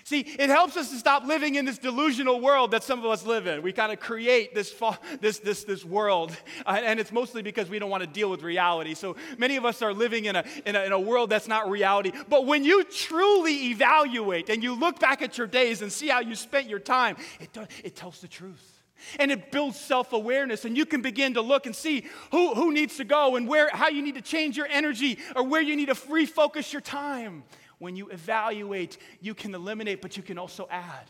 [0.06, 3.26] See, it helps us to stop living in this delusional world that some of us
[3.26, 3.62] live in.
[3.62, 4.74] We kind of create this,
[5.22, 6.36] this, this, this world,
[6.66, 8.96] uh, and it's mostly because we don't want to deal with reality.
[8.96, 11.70] So many of us are living in a, in, a, in a world that's not
[11.70, 12.12] reality.
[12.28, 16.20] But when you truly evaluate and you look back at your days and see how
[16.20, 18.82] you spent your time, it, it tells the truth
[19.20, 22.98] and it builds self-awareness and you can begin to look and see who, who needs
[22.98, 25.88] to go and where how you need to change your energy or where you need
[25.88, 27.44] to refocus your time
[27.84, 31.10] when you evaluate, you can eliminate, but you can also add.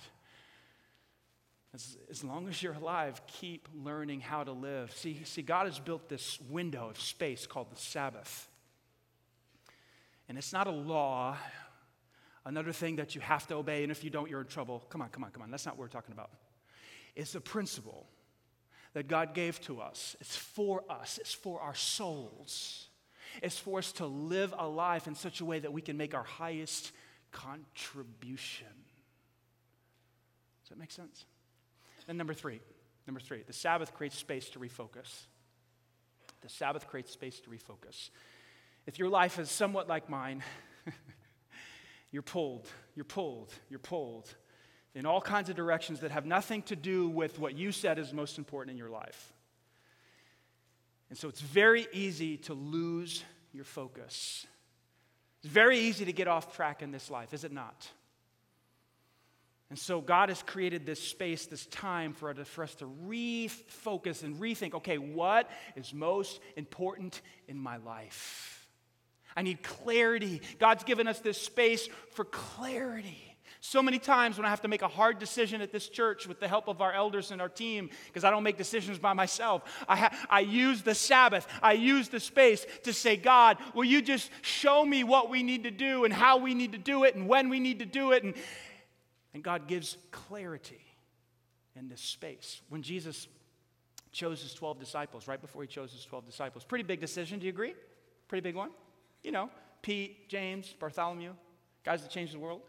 [1.72, 4.92] As, as long as you're alive, keep learning how to live.
[4.96, 8.48] See, see, God has built this window of space called the Sabbath.
[10.28, 11.38] And it's not a law,
[12.44, 14.84] another thing that you have to obey, and if you don't, you're in trouble.
[14.90, 15.52] Come on, come on, come on.
[15.52, 16.32] That's not what we're talking about.
[17.16, 18.08] It's a principle
[18.94, 22.88] that God gave to us, it's for us, it's for our souls
[23.42, 26.14] is for us to live a life in such a way that we can make
[26.14, 26.92] our highest
[27.32, 28.68] contribution.
[30.64, 31.26] Does that make sense?
[32.08, 32.60] And number three,
[33.08, 35.26] number three, the Sabbath creates space to refocus.
[36.42, 38.10] The Sabbath creates space to refocus.
[38.86, 40.44] If your life is somewhat like mine,
[42.12, 44.34] you're pulled, you're pulled, you're pulled
[44.96, 48.14] in all kinds of directions that have nothing to do with what you said is
[48.14, 49.33] most important in your life.
[51.10, 54.48] And so it's very easy to lose your focus.
[55.44, 57.88] It's very easy to get off track in this life, is it not?
[59.70, 64.76] And so God has created this space, this time for, us to refocus and rethink
[64.76, 68.68] okay, what is most important in my life?
[69.36, 70.42] I need clarity.
[70.60, 73.33] God's given us this space for clarity
[73.66, 76.42] So many times when I have to make a hard decision at this church with
[76.42, 79.64] the help of our elders and our team, because I don't make decisions by myself,
[79.88, 84.02] I, ha- I use the Sabbath, I use the space to say, God, will you
[84.02, 87.16] just show me what we need to do and how we need to do it
[87.16, 88.24] and when we need to do it?
[88.26, 88.34] And,
[89.34, 90.84] and God gives clarity
[91.78, 92.60] in this space.
[92.68, 93.30] When Jesus
[94.12, 97.46] chose his 12 disciples, right before he chose his 12 disciples, pretty big decision, do
[97.46, 97.76] you agree?
[98.28, 98.72] Pretty big one.
[99.24, 99.50] You know,
[99.82, 101.32] Pete, James, Bartholomew,
[101.86, 102.60] guys that changed the world.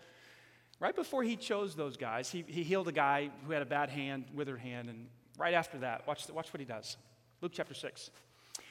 [0.80, 3.90] Right before he chose those guys, he, he healed a guy who had a bad
[3.90, 5.06] hand, withered hand, and
[5.38, 6.96] right after that, watch, watch what he does.
[7.40, 8.10] Luke chapter 6.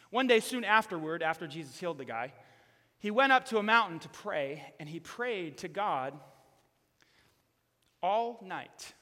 [0.10, 2.34] One day, soon afterward, after Jesus healed the guy,
[3.00, 6.14] he went up to a mountain to pray, and he prayed to God
[8.02, 8.94] all night.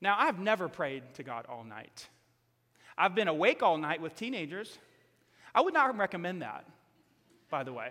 [0.00, 2.08] Now, I've never prayed to God all night.
[2.96, 4.78] I've been awake all night with teenagers.
[5.54, 6.64] I would not recommend that,
[7.50, 7.90] by the way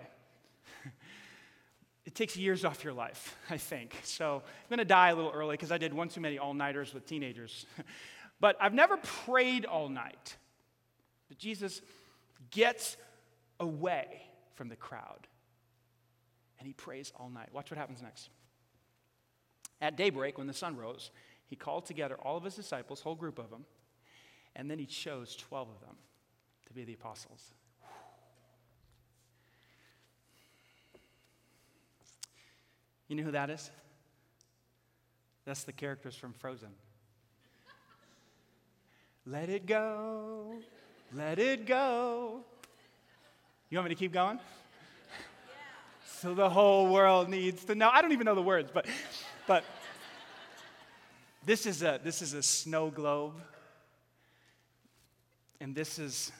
[2.16, 3.94] takes years off your life, I think.
[4.02, 6.54] So I'm going to die a little early because I did one too many all
[6.54, 7.66] nighters with teenagers.
[8.40, 10.36] but I've never prayed all night.
[11.28, 11.82] But Jesus
[12.50, 12.96] gets
[13.60, 14.22] away
[14.54, 15.26] from the crowd
[16.58, 17.50] and he prays all night.
[17.52, 18.30] Watch what happens next.
[19.80, 21.10] At daybreak, when the sun rose,
[21.46, 23.66] he called together all of his disciples, whole group of them,
[24.54, 25.96] and then he chose 12 of them
[26.66, 27.52] to be the apostles.
[33.08, 33.70] You know who that is?
[35.44, 36.70] That's the characters from Frozen.
[39.26, 40.54] let it go,
[41.12, 42.40] let it go.
[43.70, 44.40] You want me to keep going?
[46.20, 47.90] So the whole world needs to know.
[47.90, 48.86] I don't even know the words, but,
[49.46, 49.64] but
[51.44, 53.34] this is a this is a snow globe,
[55.60, 56.32] and this is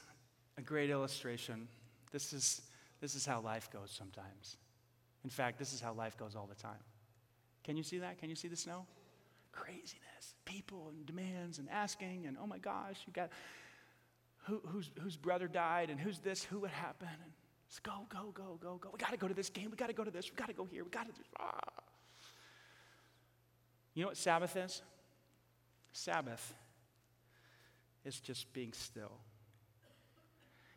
[0.58, 1.68] a great illustration.
[2.10, 2.62] This is
[3.00, 4.56] this is how life goes sometimes.
[5.26, 6.78] In fact, this is how life goes all the time.
[7.64, 8.16] Can you see that?
[8.20, 8.86] Can you see the snow?
[9.50, 10.36] Craziness.
[10.44, 13.30] People and demands and asking, and oh my gosh, you got
[14.44, 17.08] who, whose, whose brother died, and who's this, who would happen.
[17.08, 17.32] And
[17.68, 18.90] just go, go, go, go, go.
[18.92, 19.68] We got to go to this game.
[19.68, 20.30] We got to go to this.
[20.30, 20.84] We got to go here.
[20.84, 21.22] We got to do.
[21.40, 21.58] Ah.
[23.94, 24.80] You know what Sabbath is?
[25.90, 26.54] Sabbath
[28.04, 29.18] is just being still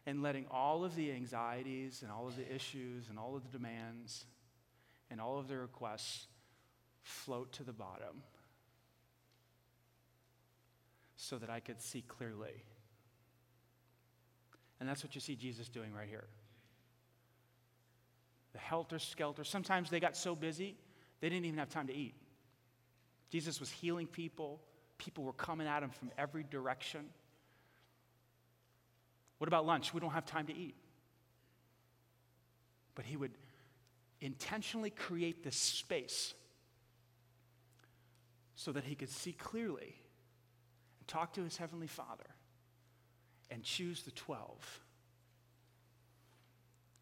[0.08, 3.56] and letting all of the anxieties and all of the issues and all of the
[3.56, 4.26] demands
[5.12, 6.28] and all of the requests
[7.02, 8.24] float to the bottom
[11.16, 12.64] so that I could see clearly.
[14.80, 16.28] And that's what you see Jesus doing right here.
[18.54, 19.44] The helter skelter.
[19.44, 20.76] Sometimes they got so busy,
[21.20, 22.16] they didn't even have time to eat.
[23.30, 24.62] Jesus was healing people,
[24.98, 27.02] people were coming at him from every direction.
[29.38, 29.94] What about lunch?
[29.94, 30.76] We don't have time to eat.
[32.96, 33.32] But he would
[34.22, 36.34] intentionally create this space
[38.56, 39.96] so that he could see clearly
[41.00, 42.26] and talk to his heavenly Father
[43.50, 44.82] and choose the 12.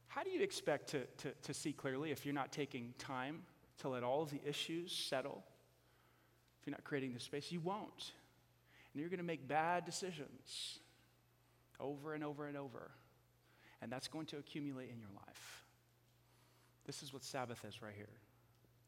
[0.08, 3.44] How do you expect to, to, to see clearly if you're not taking time
[3.80, 5.44] to let all of the issues settle?
[6.62, 8.14] If you're not creating the space, you won't.
[8.94, 10.80] And you're going to make bad decisions
[11.80, 12.92] over and over and over.
[13.82, 15.67] And that's going to accumulate in your life.
[16.88, 18.08] This is what Sabbath is right here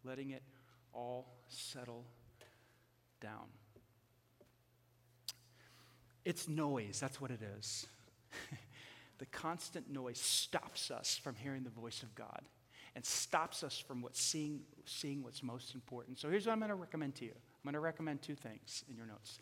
[0.05, 0.41] letting it
[0.93, 2.05] all settle
[3.21, 3.45] down.
[6.25, 7.87] It's noise, that's what it is.
[9.17, 12.41] the constant noise stops us from hearing the voice of God
[12.95, 16.17] and stops us from what seeing, seeing what's most important.
[16.17, 17.31] So here's what I'm going to recommend to you.
[17.31, 19.39] I'm going to recommend two things in your notes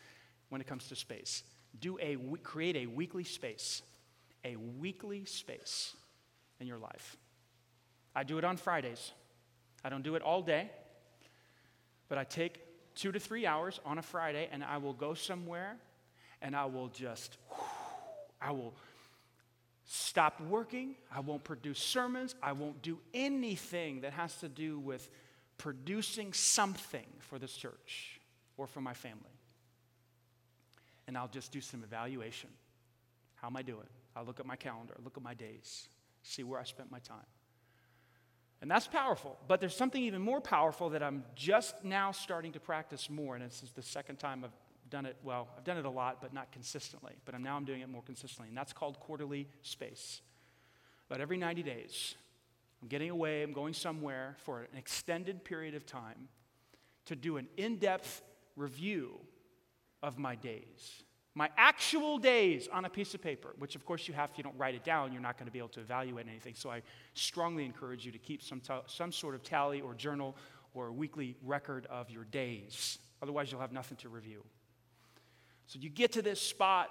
[0.48, 1.44] when it comes to space.
[1.80, 3.82] Do a create a weekly space,
[4.44, 5.94] a weekly space
[6.60, 7.16] in your life.
[8.18, 9.12] I do it on Fridays.
[9.84, 10.68] I don't do it all day,
[12.08, 12.58] but I take
[12.96, 15.76] two to three hours on a Friday and I will go somewhere
[16.42, 17.38] and I will just,
[18.42, 18.74] I will
[19.84, 20.96] stop working.
[21.14, 22.34] I won't produce sermons.
[22.42, 25.08] I won't do anything that has to do with
[25.56, 28.18] producing something for this church
[28.56, 29.38] or for my family.
[31.06, 32.50] And I'll just do some evaluation.
[33.36, 33.86] How am I doing?
[34.16, 35.86] I'll look at my calendar, look at my days,
[36.24, 37.24] see where I spent my time.
[38.60, 39.38] And that's powerful.
[39.46, 43.36] But there's something even more powerful that I'm just now starting to practice more.
[43.36, 44.50] And this is the second time I've
[44.90, 45.16] done it.
[45.22, 47.14] Well, I've done it a lot, but not consistently.
[47.24, 48.48] But I'm, now I'm doing it more consistently.
[48.48, 50.22] And that's called quarterly space.
[51.08, 52.16] About every 90 days,
[52.82, 56.28] I'm getting away, I'm going somewhere for an extended period of time
[57.06, 58.22] to do an in depth
[58.56, 59.18] review
[60.02, 61.04] of my days
[61.34, 64.44] my actual days on a piece of paper, which of course you have, if you
[64.44, 66.54] don't write it down, you're not going to be able to evaluate anything.
[66.56, 66.82] So I
[67.14, 70.36] strongly encourage you to keep some, t- some sort of tally or journal
[70.74, 72.98] or weekly record of your days.
[73.22, 74.42] Otherwise, you'll have nothing to review.
[75.66, 76.90] So you get to this spot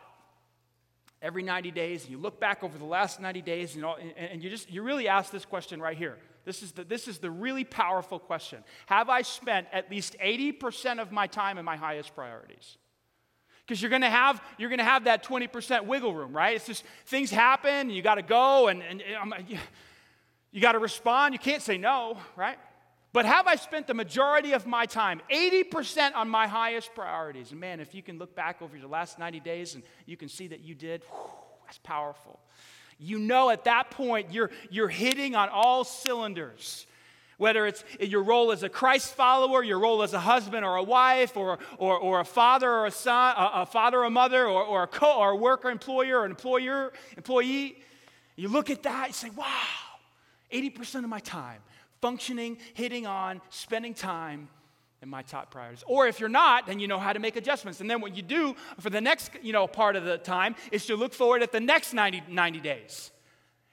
[1.22, 4.14] every 90 days, and you look back over the last 90 days, and, all, and,
[4.18, 6.18] and you just you really ask this question right here.
[6.46, 8.64] This is, the, this is the really powerful question.
[8.86, 12.78] Have I spent at least 80% of my time in my highest priorities?
[13.68, 16.56] Because you're gonna have you're gonna have that 20% wiggle room, right?
[16.56, 19.04] It's just things happen, you gotta go, and, and,
[19.46, 19.58] you,
[20.52, 21.34] you gotta respond.
[21.34, 22.58] You can't say no, right?
[23.12, 27.52] But have I spent the majority of my time, 80% on my highest priorities?
[27.52, 30.30] And man, if you can look back over your last 90 days and you can
[30.30, 31.32] see that you did, whew,
[31.66, 32.40] that's powerful.
[33.00, 36.86] You know at that point you're, you're hitting on all cylinders.
[37.38, 40.84] Whether it's your role as a Christ follower, your role as a husband or a
[40.84, 44.64] wife, or, or, or a father or a son, a, a father or mother, or,
[44.64, 47.78] or a co or a worker, employer, or an employer, employee,
[48.36, 49.46] you look at that, you say, wow,
[50.52, 51.62] 80% of my time
[52.02, 54.48] functioning, hitting on, spending time
[55.02, 55.84] in my top priorities.
[55.88, 57.82] Or if you're not, then you know how to make adjustments.
[57.82, 60.86] And then what you do for the next, you know, part of the time is
[60.88, 63.12] to look forward at the next 90, 90 days.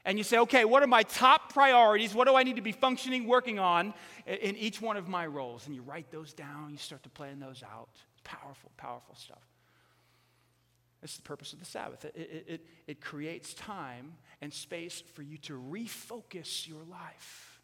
[0.05, 2.14] And you say, okay, what are my top priorities?
[2.14, 3.94] What do I need to be functioning, working on
[4.26, 5.66] in each one of my roles?
[5.66, 7.88] And you write those down, you start to plan those out.
[8.22, 9.42] Powerful, powerful stuff.
[11.00, 12.05] This is the purpose of the Sabbath.
[12.05, 17.61] It, it, it, it creates time and space for you to refocus your life.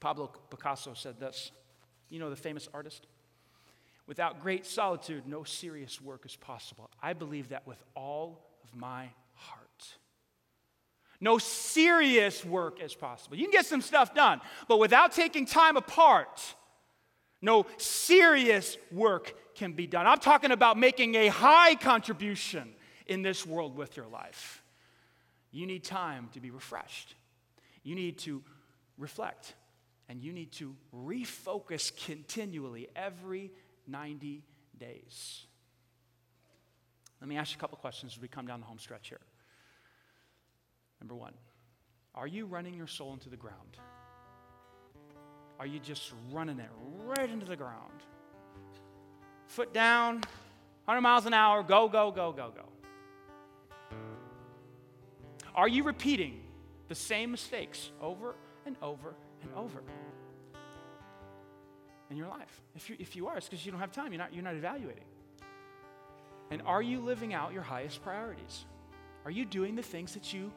[0.00, 1.50] Pablo Picasso said this.
[2.08, 3.06] You know the famous artist?
[4.06, 6.88] Without great solitude, no serious work is possible.
[7.02, 9.10] I believe that with all of my.
[11.20, 13.36] No serious work is possible.
[13.36, 16.40] You can get some stuff done, but without taking time apart,
[17.42, 20.06] no serious work can be done.
[20.06, 22.72] I'm talking about making a high contribution
[23.06, 24.62] in this world with your life.
[25.50, 27.14] You need time to be refreshed.
[27.82, 28.42] You need to
[28.96, 29.54] reflect
[30.08, 33.50] and you need to refocus continually every
[33.86, 34.42] 90
[34.78, 35.46] days.
[37.20, 39.20] Let me ask you a couple questions as we come down the home stretch here.
[41.00, 41.32] Number one,
[42.14, 43.78] are you running your soul into the ground?
[45.60, 46.70] Are you just running it
[47.04, 48.02] right into the ground?
[49.46, 50.14] Foot down,
[50.84, 52.64] 100 miles an hour, go, go, go, go, go.
[55.54, 56.40] Are you repeating
[56.88, 58.34] the same mistakes over
[58.66, 59.82] and over and over
[62.10, 62.62] in your life.
[62.74, 64.12] If you, if you are, it's because you don't have time.
[64.12, 65.04] You're not, you're not evaluating.
[66.50, 68.64] And are you living out your highest priorities?
[69.24, 70.50] Are you doing the things that you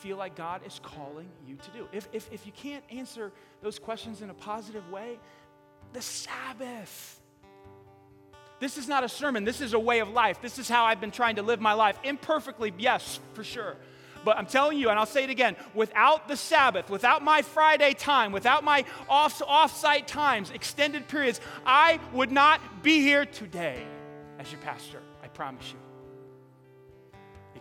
[0.00, 1.88] feel like God is calling you to do?
[1.92, 3.32] If, if, if you can't answer
[3.62, 5.18] those questions in a positive way,
[5.92, 7.20] the Sabbath.
[8.60, 9.44] This is not a sermon.
[9.44, 10.40] This is a way of life.
[10.40, 11.98] This is how I've been trying to live my life.
[12.04, 13.76] Imperfectly, yes, for sure.
[14.24, 17.92] But I'm telling you, and I'll say it again without the Sabbath, without my Friday
[17.92, 23.84] time, without my off, off-site times, extended periods, I would not be here today
[24.38, 25.00] as your pastor.
[25.22, 25.93] I promise you.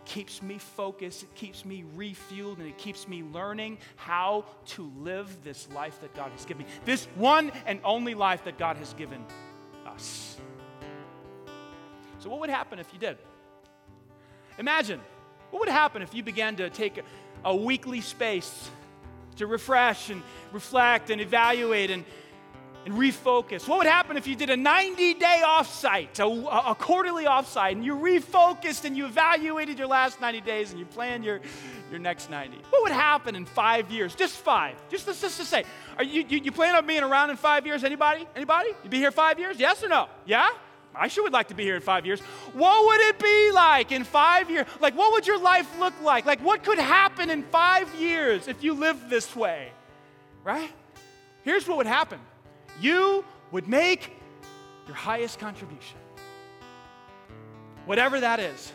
[0.03, 4.91] It keeps me focused, it keeps me refueled, and it keeps me learning how to
[4.97, 6.71] live this life that God has given me.
[6.83, 9.23] This one and only life that God has given
[9.85, 10.37] us.
[12.19, 13.17] So, what would happen if you did?
[14.57, 14.99] Imagine
[15.51, 17.03] what would happen if you began to take a,
[17.45, 18.69] a weekly space
[19.37, 22.03] to refresh and reflect and evaluate and,
[22.85, 23.67] and refocus?
[23.67, 27.85] What would happen if you did a 90 day offsite, a, a quarterly offsite, and
[27.85, 31.39] you refocused and you evaluated your last 90 days and you planned your,
[31.89, 32.57] your next 90?
[32.69, 34.15] What would happen in five years?
[34.15, 34.75] Just five.
[34.89, 35.63] Just, let's just say,
[35.97, 37.83] are you, you, you plan on being around in five years?
[37.83, 38.27] Anybody?
[38.35, 38.69] Anybody?
[38.83, 39.59] You be here five years?
[39.59, 40.07] Yes or no?
[40.25, 40.49] Yeah?
[40.95, 42.19] I sure would like to be here in five years.
[42.53, 44.67] What would it be like in five years?
[44.79, 46.25] Like, what would your life look like?
[46.25, 49.71] Like, what could happen in five years if you lived this way?
[50.43, 50.71] Right?
[51.43, 52.19] Here's what would happen
[52.79, 54.11] you would make
[54.87, 55.97] your highest contribution,
[57.85, 58.71] whatever that is.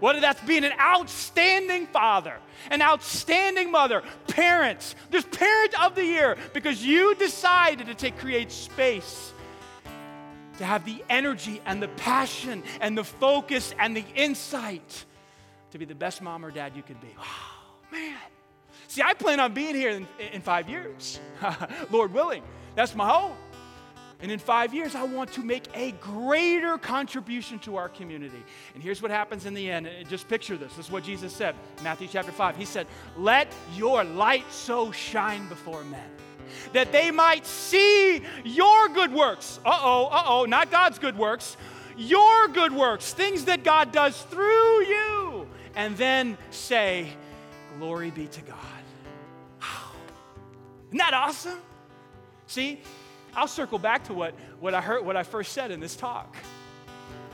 [0.00, 2.36] Whether that's being an outstanding father,
[2.70, 8.52] an outstanding mother, parents, there's parent of the year because you decided to take create
[8.52, 9.32] space
[10.58, 15.04] to have the energy and the passion and the focus and the insight
[15.72, 17.08] to be the best mom or dad you could be.
[17.16, 17.24] Wow,
[17.90, 18.16] man.
[18.86, 21.20] See, I plan on being here in, in five years,
[21.90, 22.42] Lord willing.
[22.78, 23.36] That's my hope.
[24.20, 28.40] And in five years, I want to make a greater contribution to our community.
[28.72, 29.88] And here's what happens in the end.
[30.08, 30.74] Just picture this.
[30.74, 32.56] This is what Jesus said, Matthew chapter 5.
[32.56, 36.08] He said, Let your light so shine before men
[36.72, 39.58] that they might see your good works.
[39.66, 41.56] Uh oh, uh oh, not God's good works,
[41.96, 47.08] your good works, things that God does through you, and then say,
[47.80, 48.56] Glory be to God.
[50.90, 51.58] Isn't that awesome?
[52.48, 52.80] See,
[53.36, 56.34] I'll circle back to what, what I heard, what I first said in this talk.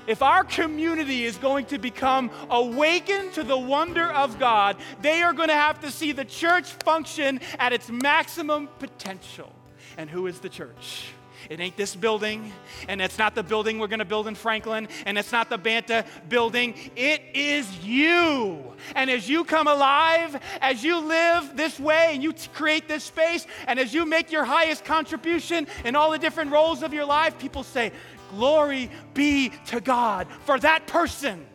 [0.06, 5.32] If our community is going to become awakened to the wonder of God, they are
[5.32, 9.50] going to have to see the church function at its maximum potential.
[9.96, 11.06] And who is the church?
[11.50, 12.52] It ain't this building,
[12.88, 16.04] and it's not the building we're gonna build in Franklin, and it's not the Banta
[16.28, 16.74] building.
[16.96, 18.72] It is you.
[18.94, 23.46] And as you come alive, as you live this way, and you create this space,
[23.66, 27.38] and as you make your highest contribution in all the different roles of your life,
[27.38, 27.92] people say,
[28.30, 31.46] Glory be to God for that person.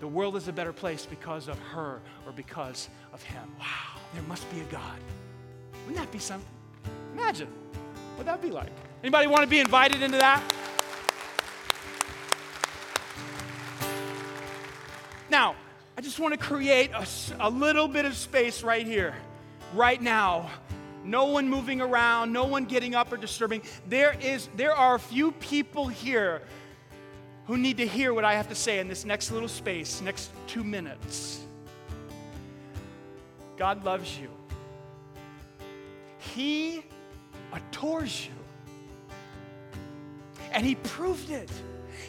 [0.00, 3.54] The world is a better place because of her or because of him.
[3.58, 4.98] Wow, there must be a God.
[5.86, 6.48] Wouldn't that be something?
[7.14, 7.48] Imagine.
[8.14, 8.70] What'd that be like?
[9.02, 10.42] Anybody want to be invited into that?
[15.28, 15.56] Now,
[15.96, 17.06] I just want to create a,
[17.40, 19.14] a little bit of space right here,
[19.74, 20.50] right now.
[21.04, 23.62] No one moving around, no one getting up or disturbing.
[23.88, 26.42] There is there are a few people here
[27.46, 30.30] who need to hear what I have to say in this next little space, next
[30.46, 31.40] 2 minutes.
[33.56, 34.28] God loves you.
[36.18, 36.84] He
[37.52, 38.32] adores you.
[40.52, 41.50] And he proved it.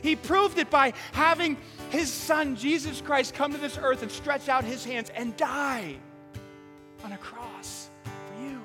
[0.01, 1.57] He proved it by having
[1.89, 5.95] his son, Jesus Christ, come to this earth and stretch out his hands and die
[7.03, 8.61] on a cross for you.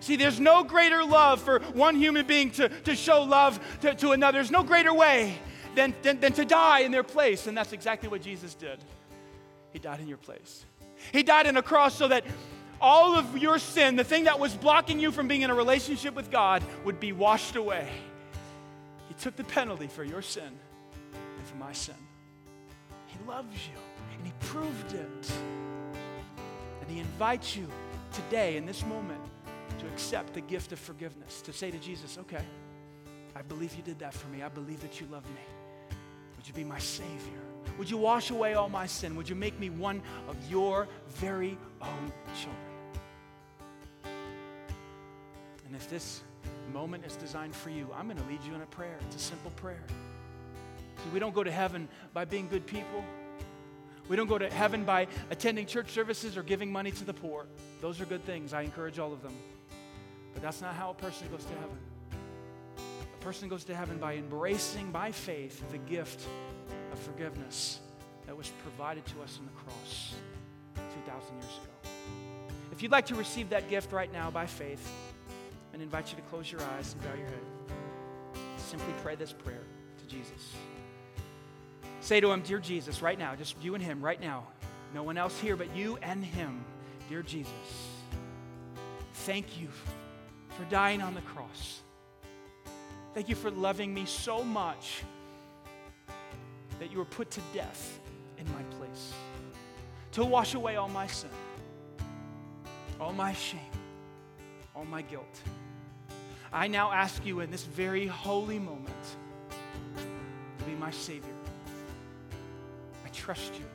[0.00, 4.12] See, there's no greater love for one human being to, to show love to, to
[4.12, 4.38] another.
[4.38, 5.38] There's no greater way
[5.74, 7.46] than, than, than to die in their place.
[7.46, 8.78] And that's exactly what Jesus did.
[9.72, 10.64] He died in your place.
[11.12, 12.24] He died on a cross so that
[12.80, 16.14] all of your sin, the thing that was blocking you from being in a relationship
[16.14, 17.88] with God, would be washed away.
[19.08, 21.94] He took the penalty for your sin and for my sin.
[23.06, 23.80] He loves you,
[24.16, 25.32] and He proved it.
[26.80, 27.66] And He invites you
[28.12, 29.20] today, in this moment,
[29.78, 32.44] to accept the gift of forgiveness, to say to Jesus, okay,
[33.36, 34.42] I believe you did that for me.
[34.42, 35.40] I believe that you love me.
[36.36, 37.40] Would you be my Savior?
[37.78, 39.14] Would you wash away all my sin?
[39.16, 42.67] Would you make me one of your very own children?
[45.68, 46.22] And if this
[46.72, 48.98] moment is designed for you, I'm going to lead you in a prayer.
[49.06, 49.84] It's a simple prayer.
[50.96, 53.04] See, we don't go to heaven by being good people.
[54.08, 57.46] We don't go to heaven by attending church services or giving money to the poor.
[57.82, 58.54] Those are good things.
[58.54, 59.34] I encourage all of them.
[60.32, 61.78] But that's not how a person goes to heaven.
[63.20, 66.26] A person goes to heaven by embracing by faith the gift
[66.90, 67.80] of forgiveness
[68.26, 70.14] that was provided to us on the cross
[70.76, 71.90] 2,000 years ago.
[72.72, 74.88] If you'd like to receive that gift right now by faith,
[75.78, 77.38] and invite you to close your eyes and bow your head.
[78.56, 79.62] Simply pray this prayer
[80.00, 80.52] to Jesus.
[82.00, 84.48] Say to him, Dear Jesus, right now, just you and him right now.
[84.92, 86.64] No one else here but you and him.
[87.08, 87.52] Dear Jesus,
[89.12, 89.68] thank you
[90.48, 91.78] for dying on the cross.
[93.14, 95.04] Thank you for loving me so much
[96.80, 98.00] that you were put to death
[98.36, 99.12] in my place
[100.10, 101.30] to wash away all my sin,
[103.00, 103.60] all my shame,
[104.74, 105.40] all my guilt.
[106.52, 109.04] I now ask you in this very holy moment
[110.58, 111.34] to be my Savior.
[113.04, 113.66] I trust you.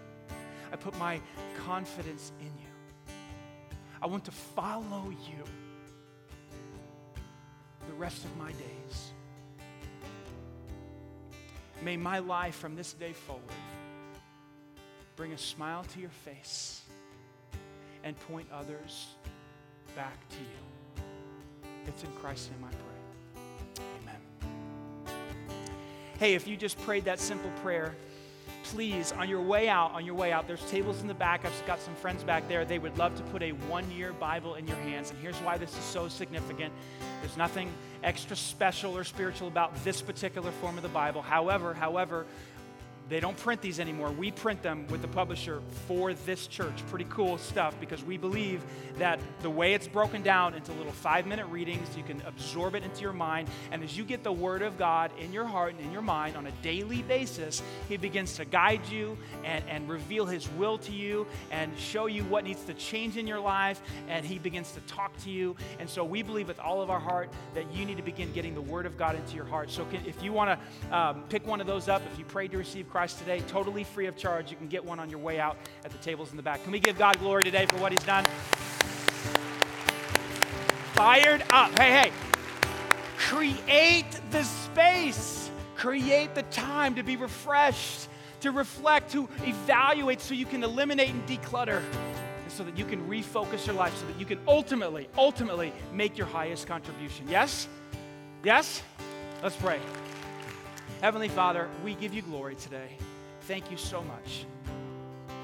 [0.71, 1.21] I put my
[1.65, 3.13] confidence in you.
[4.01, 5.43] I want to follow you
[7.87, 9.11] the rest of my days.
[11.83, 13.43] May my life from this day forward
[15.15, 16.81] bring a smile to your face
[18.03, 19.07] and point others
[19.95, 20.72] back to you.
[21.87, 23.83] It's in Christ's name I pray.
[24.01, 25.17] Amen.
[26.19, 27.95] Hey, if you just prayed that simple prayer,
[28.63, 31.45] please, on your way out, on your way out, there's tables in the back.
[31.45, 32.65] I've got some friends back there.
[32.65, 35.11] They would love to put a one year Bible in your hands.
[35.11, 36.73] And here's why this is so significant
[37.21, 37.71] there's nothing
[38.03, 41.21] extra special or spiritual about this particular form of the Bible.
[41.21, 42.25] However, however,
[43.09, 44.11] they don't print these anymore.
[44.11, 46.73] We print them with the publisher for this church.
[46.89, 48.63] Pretty cool stuff because we believe
[48.97, 52.83] that the way it's broken down into little five minute readings, you can absorb it
[52.83, 53.49] into your mind.
[53.71, 56.37] And as you get the Word of God in your heart and in your mind
[56.37, 60.91] on a daily basis, He begins to guide you and, and reveal His will to
[60.93, 63.81] you and show you what needs to change in your life.
[64.07, 65.57] And He begins to talk to you.
[65.79, 68.55] And so we believe with all of our heart that you need to begin getting
[68.55, 69.69] the Word of God into your heart.
[69.71, 72.51] So can, if you want to um, pick one of those up, if you prayed
[72.51, 74.51] to receive Christ today, totally free of charge.
[74.51, 76.61] You can get one on your way out at the tables in the back.
[76.61, 78.23] Can we give God glory today for what He's done?
[80.93, 81.71] Fired up.
[81.79, 82.11] Hey, hey.
[83.17, 88.09] Create the space, create the time to be refreshed,
[88.41, 91.81] to reflect, to evaluate so you can eliminate and declutter.
[92.47, 96.27] so that you can refocus your life, so that you can ultimately, ultimately make your
[96.27, 97.27] highest contribution.
[97.27, 97.67] Yes?
[98.43, 98.83] Yes?
[99.41, 99.79] Let's pray.
[101.03, 102.87] Heavenly Father, we give you glory today.
[103.41, 104.45] Thank you so much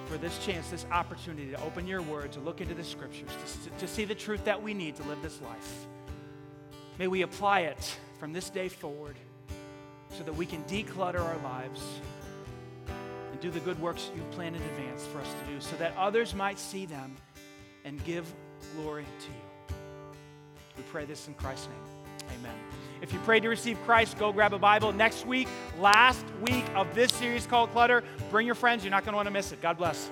[0.05, 3.27] for this chance, this opportunity to open your word, to look into the scriptures,
[3.65, 5.85] to, to see the truth that we need to live this life.
[6.97, 9.17] May we apply it from this day forward
[10.17, 11.83] so that we can declutter our lives
[13.29, 15.93] and do the good works you planned in advance for us to do so that
[15.97, 17.17] others might see them
[17.83, 18.33] and give
[18.77, 19.75] glory to you.
[20.77, 22.39] We pray this in Christ's name.
[22.39, 22.78] Amen.
[23.01, 24.91] If you prayed to receive Christ, go grab a Bible.
[24.91, 25.47] Next week,
[25.79, 28.83] last week of this series called Clutter, bring your friends.
[28.83, 29.61] You're not going to want to miss it.
[29.61, 30.09] God bless.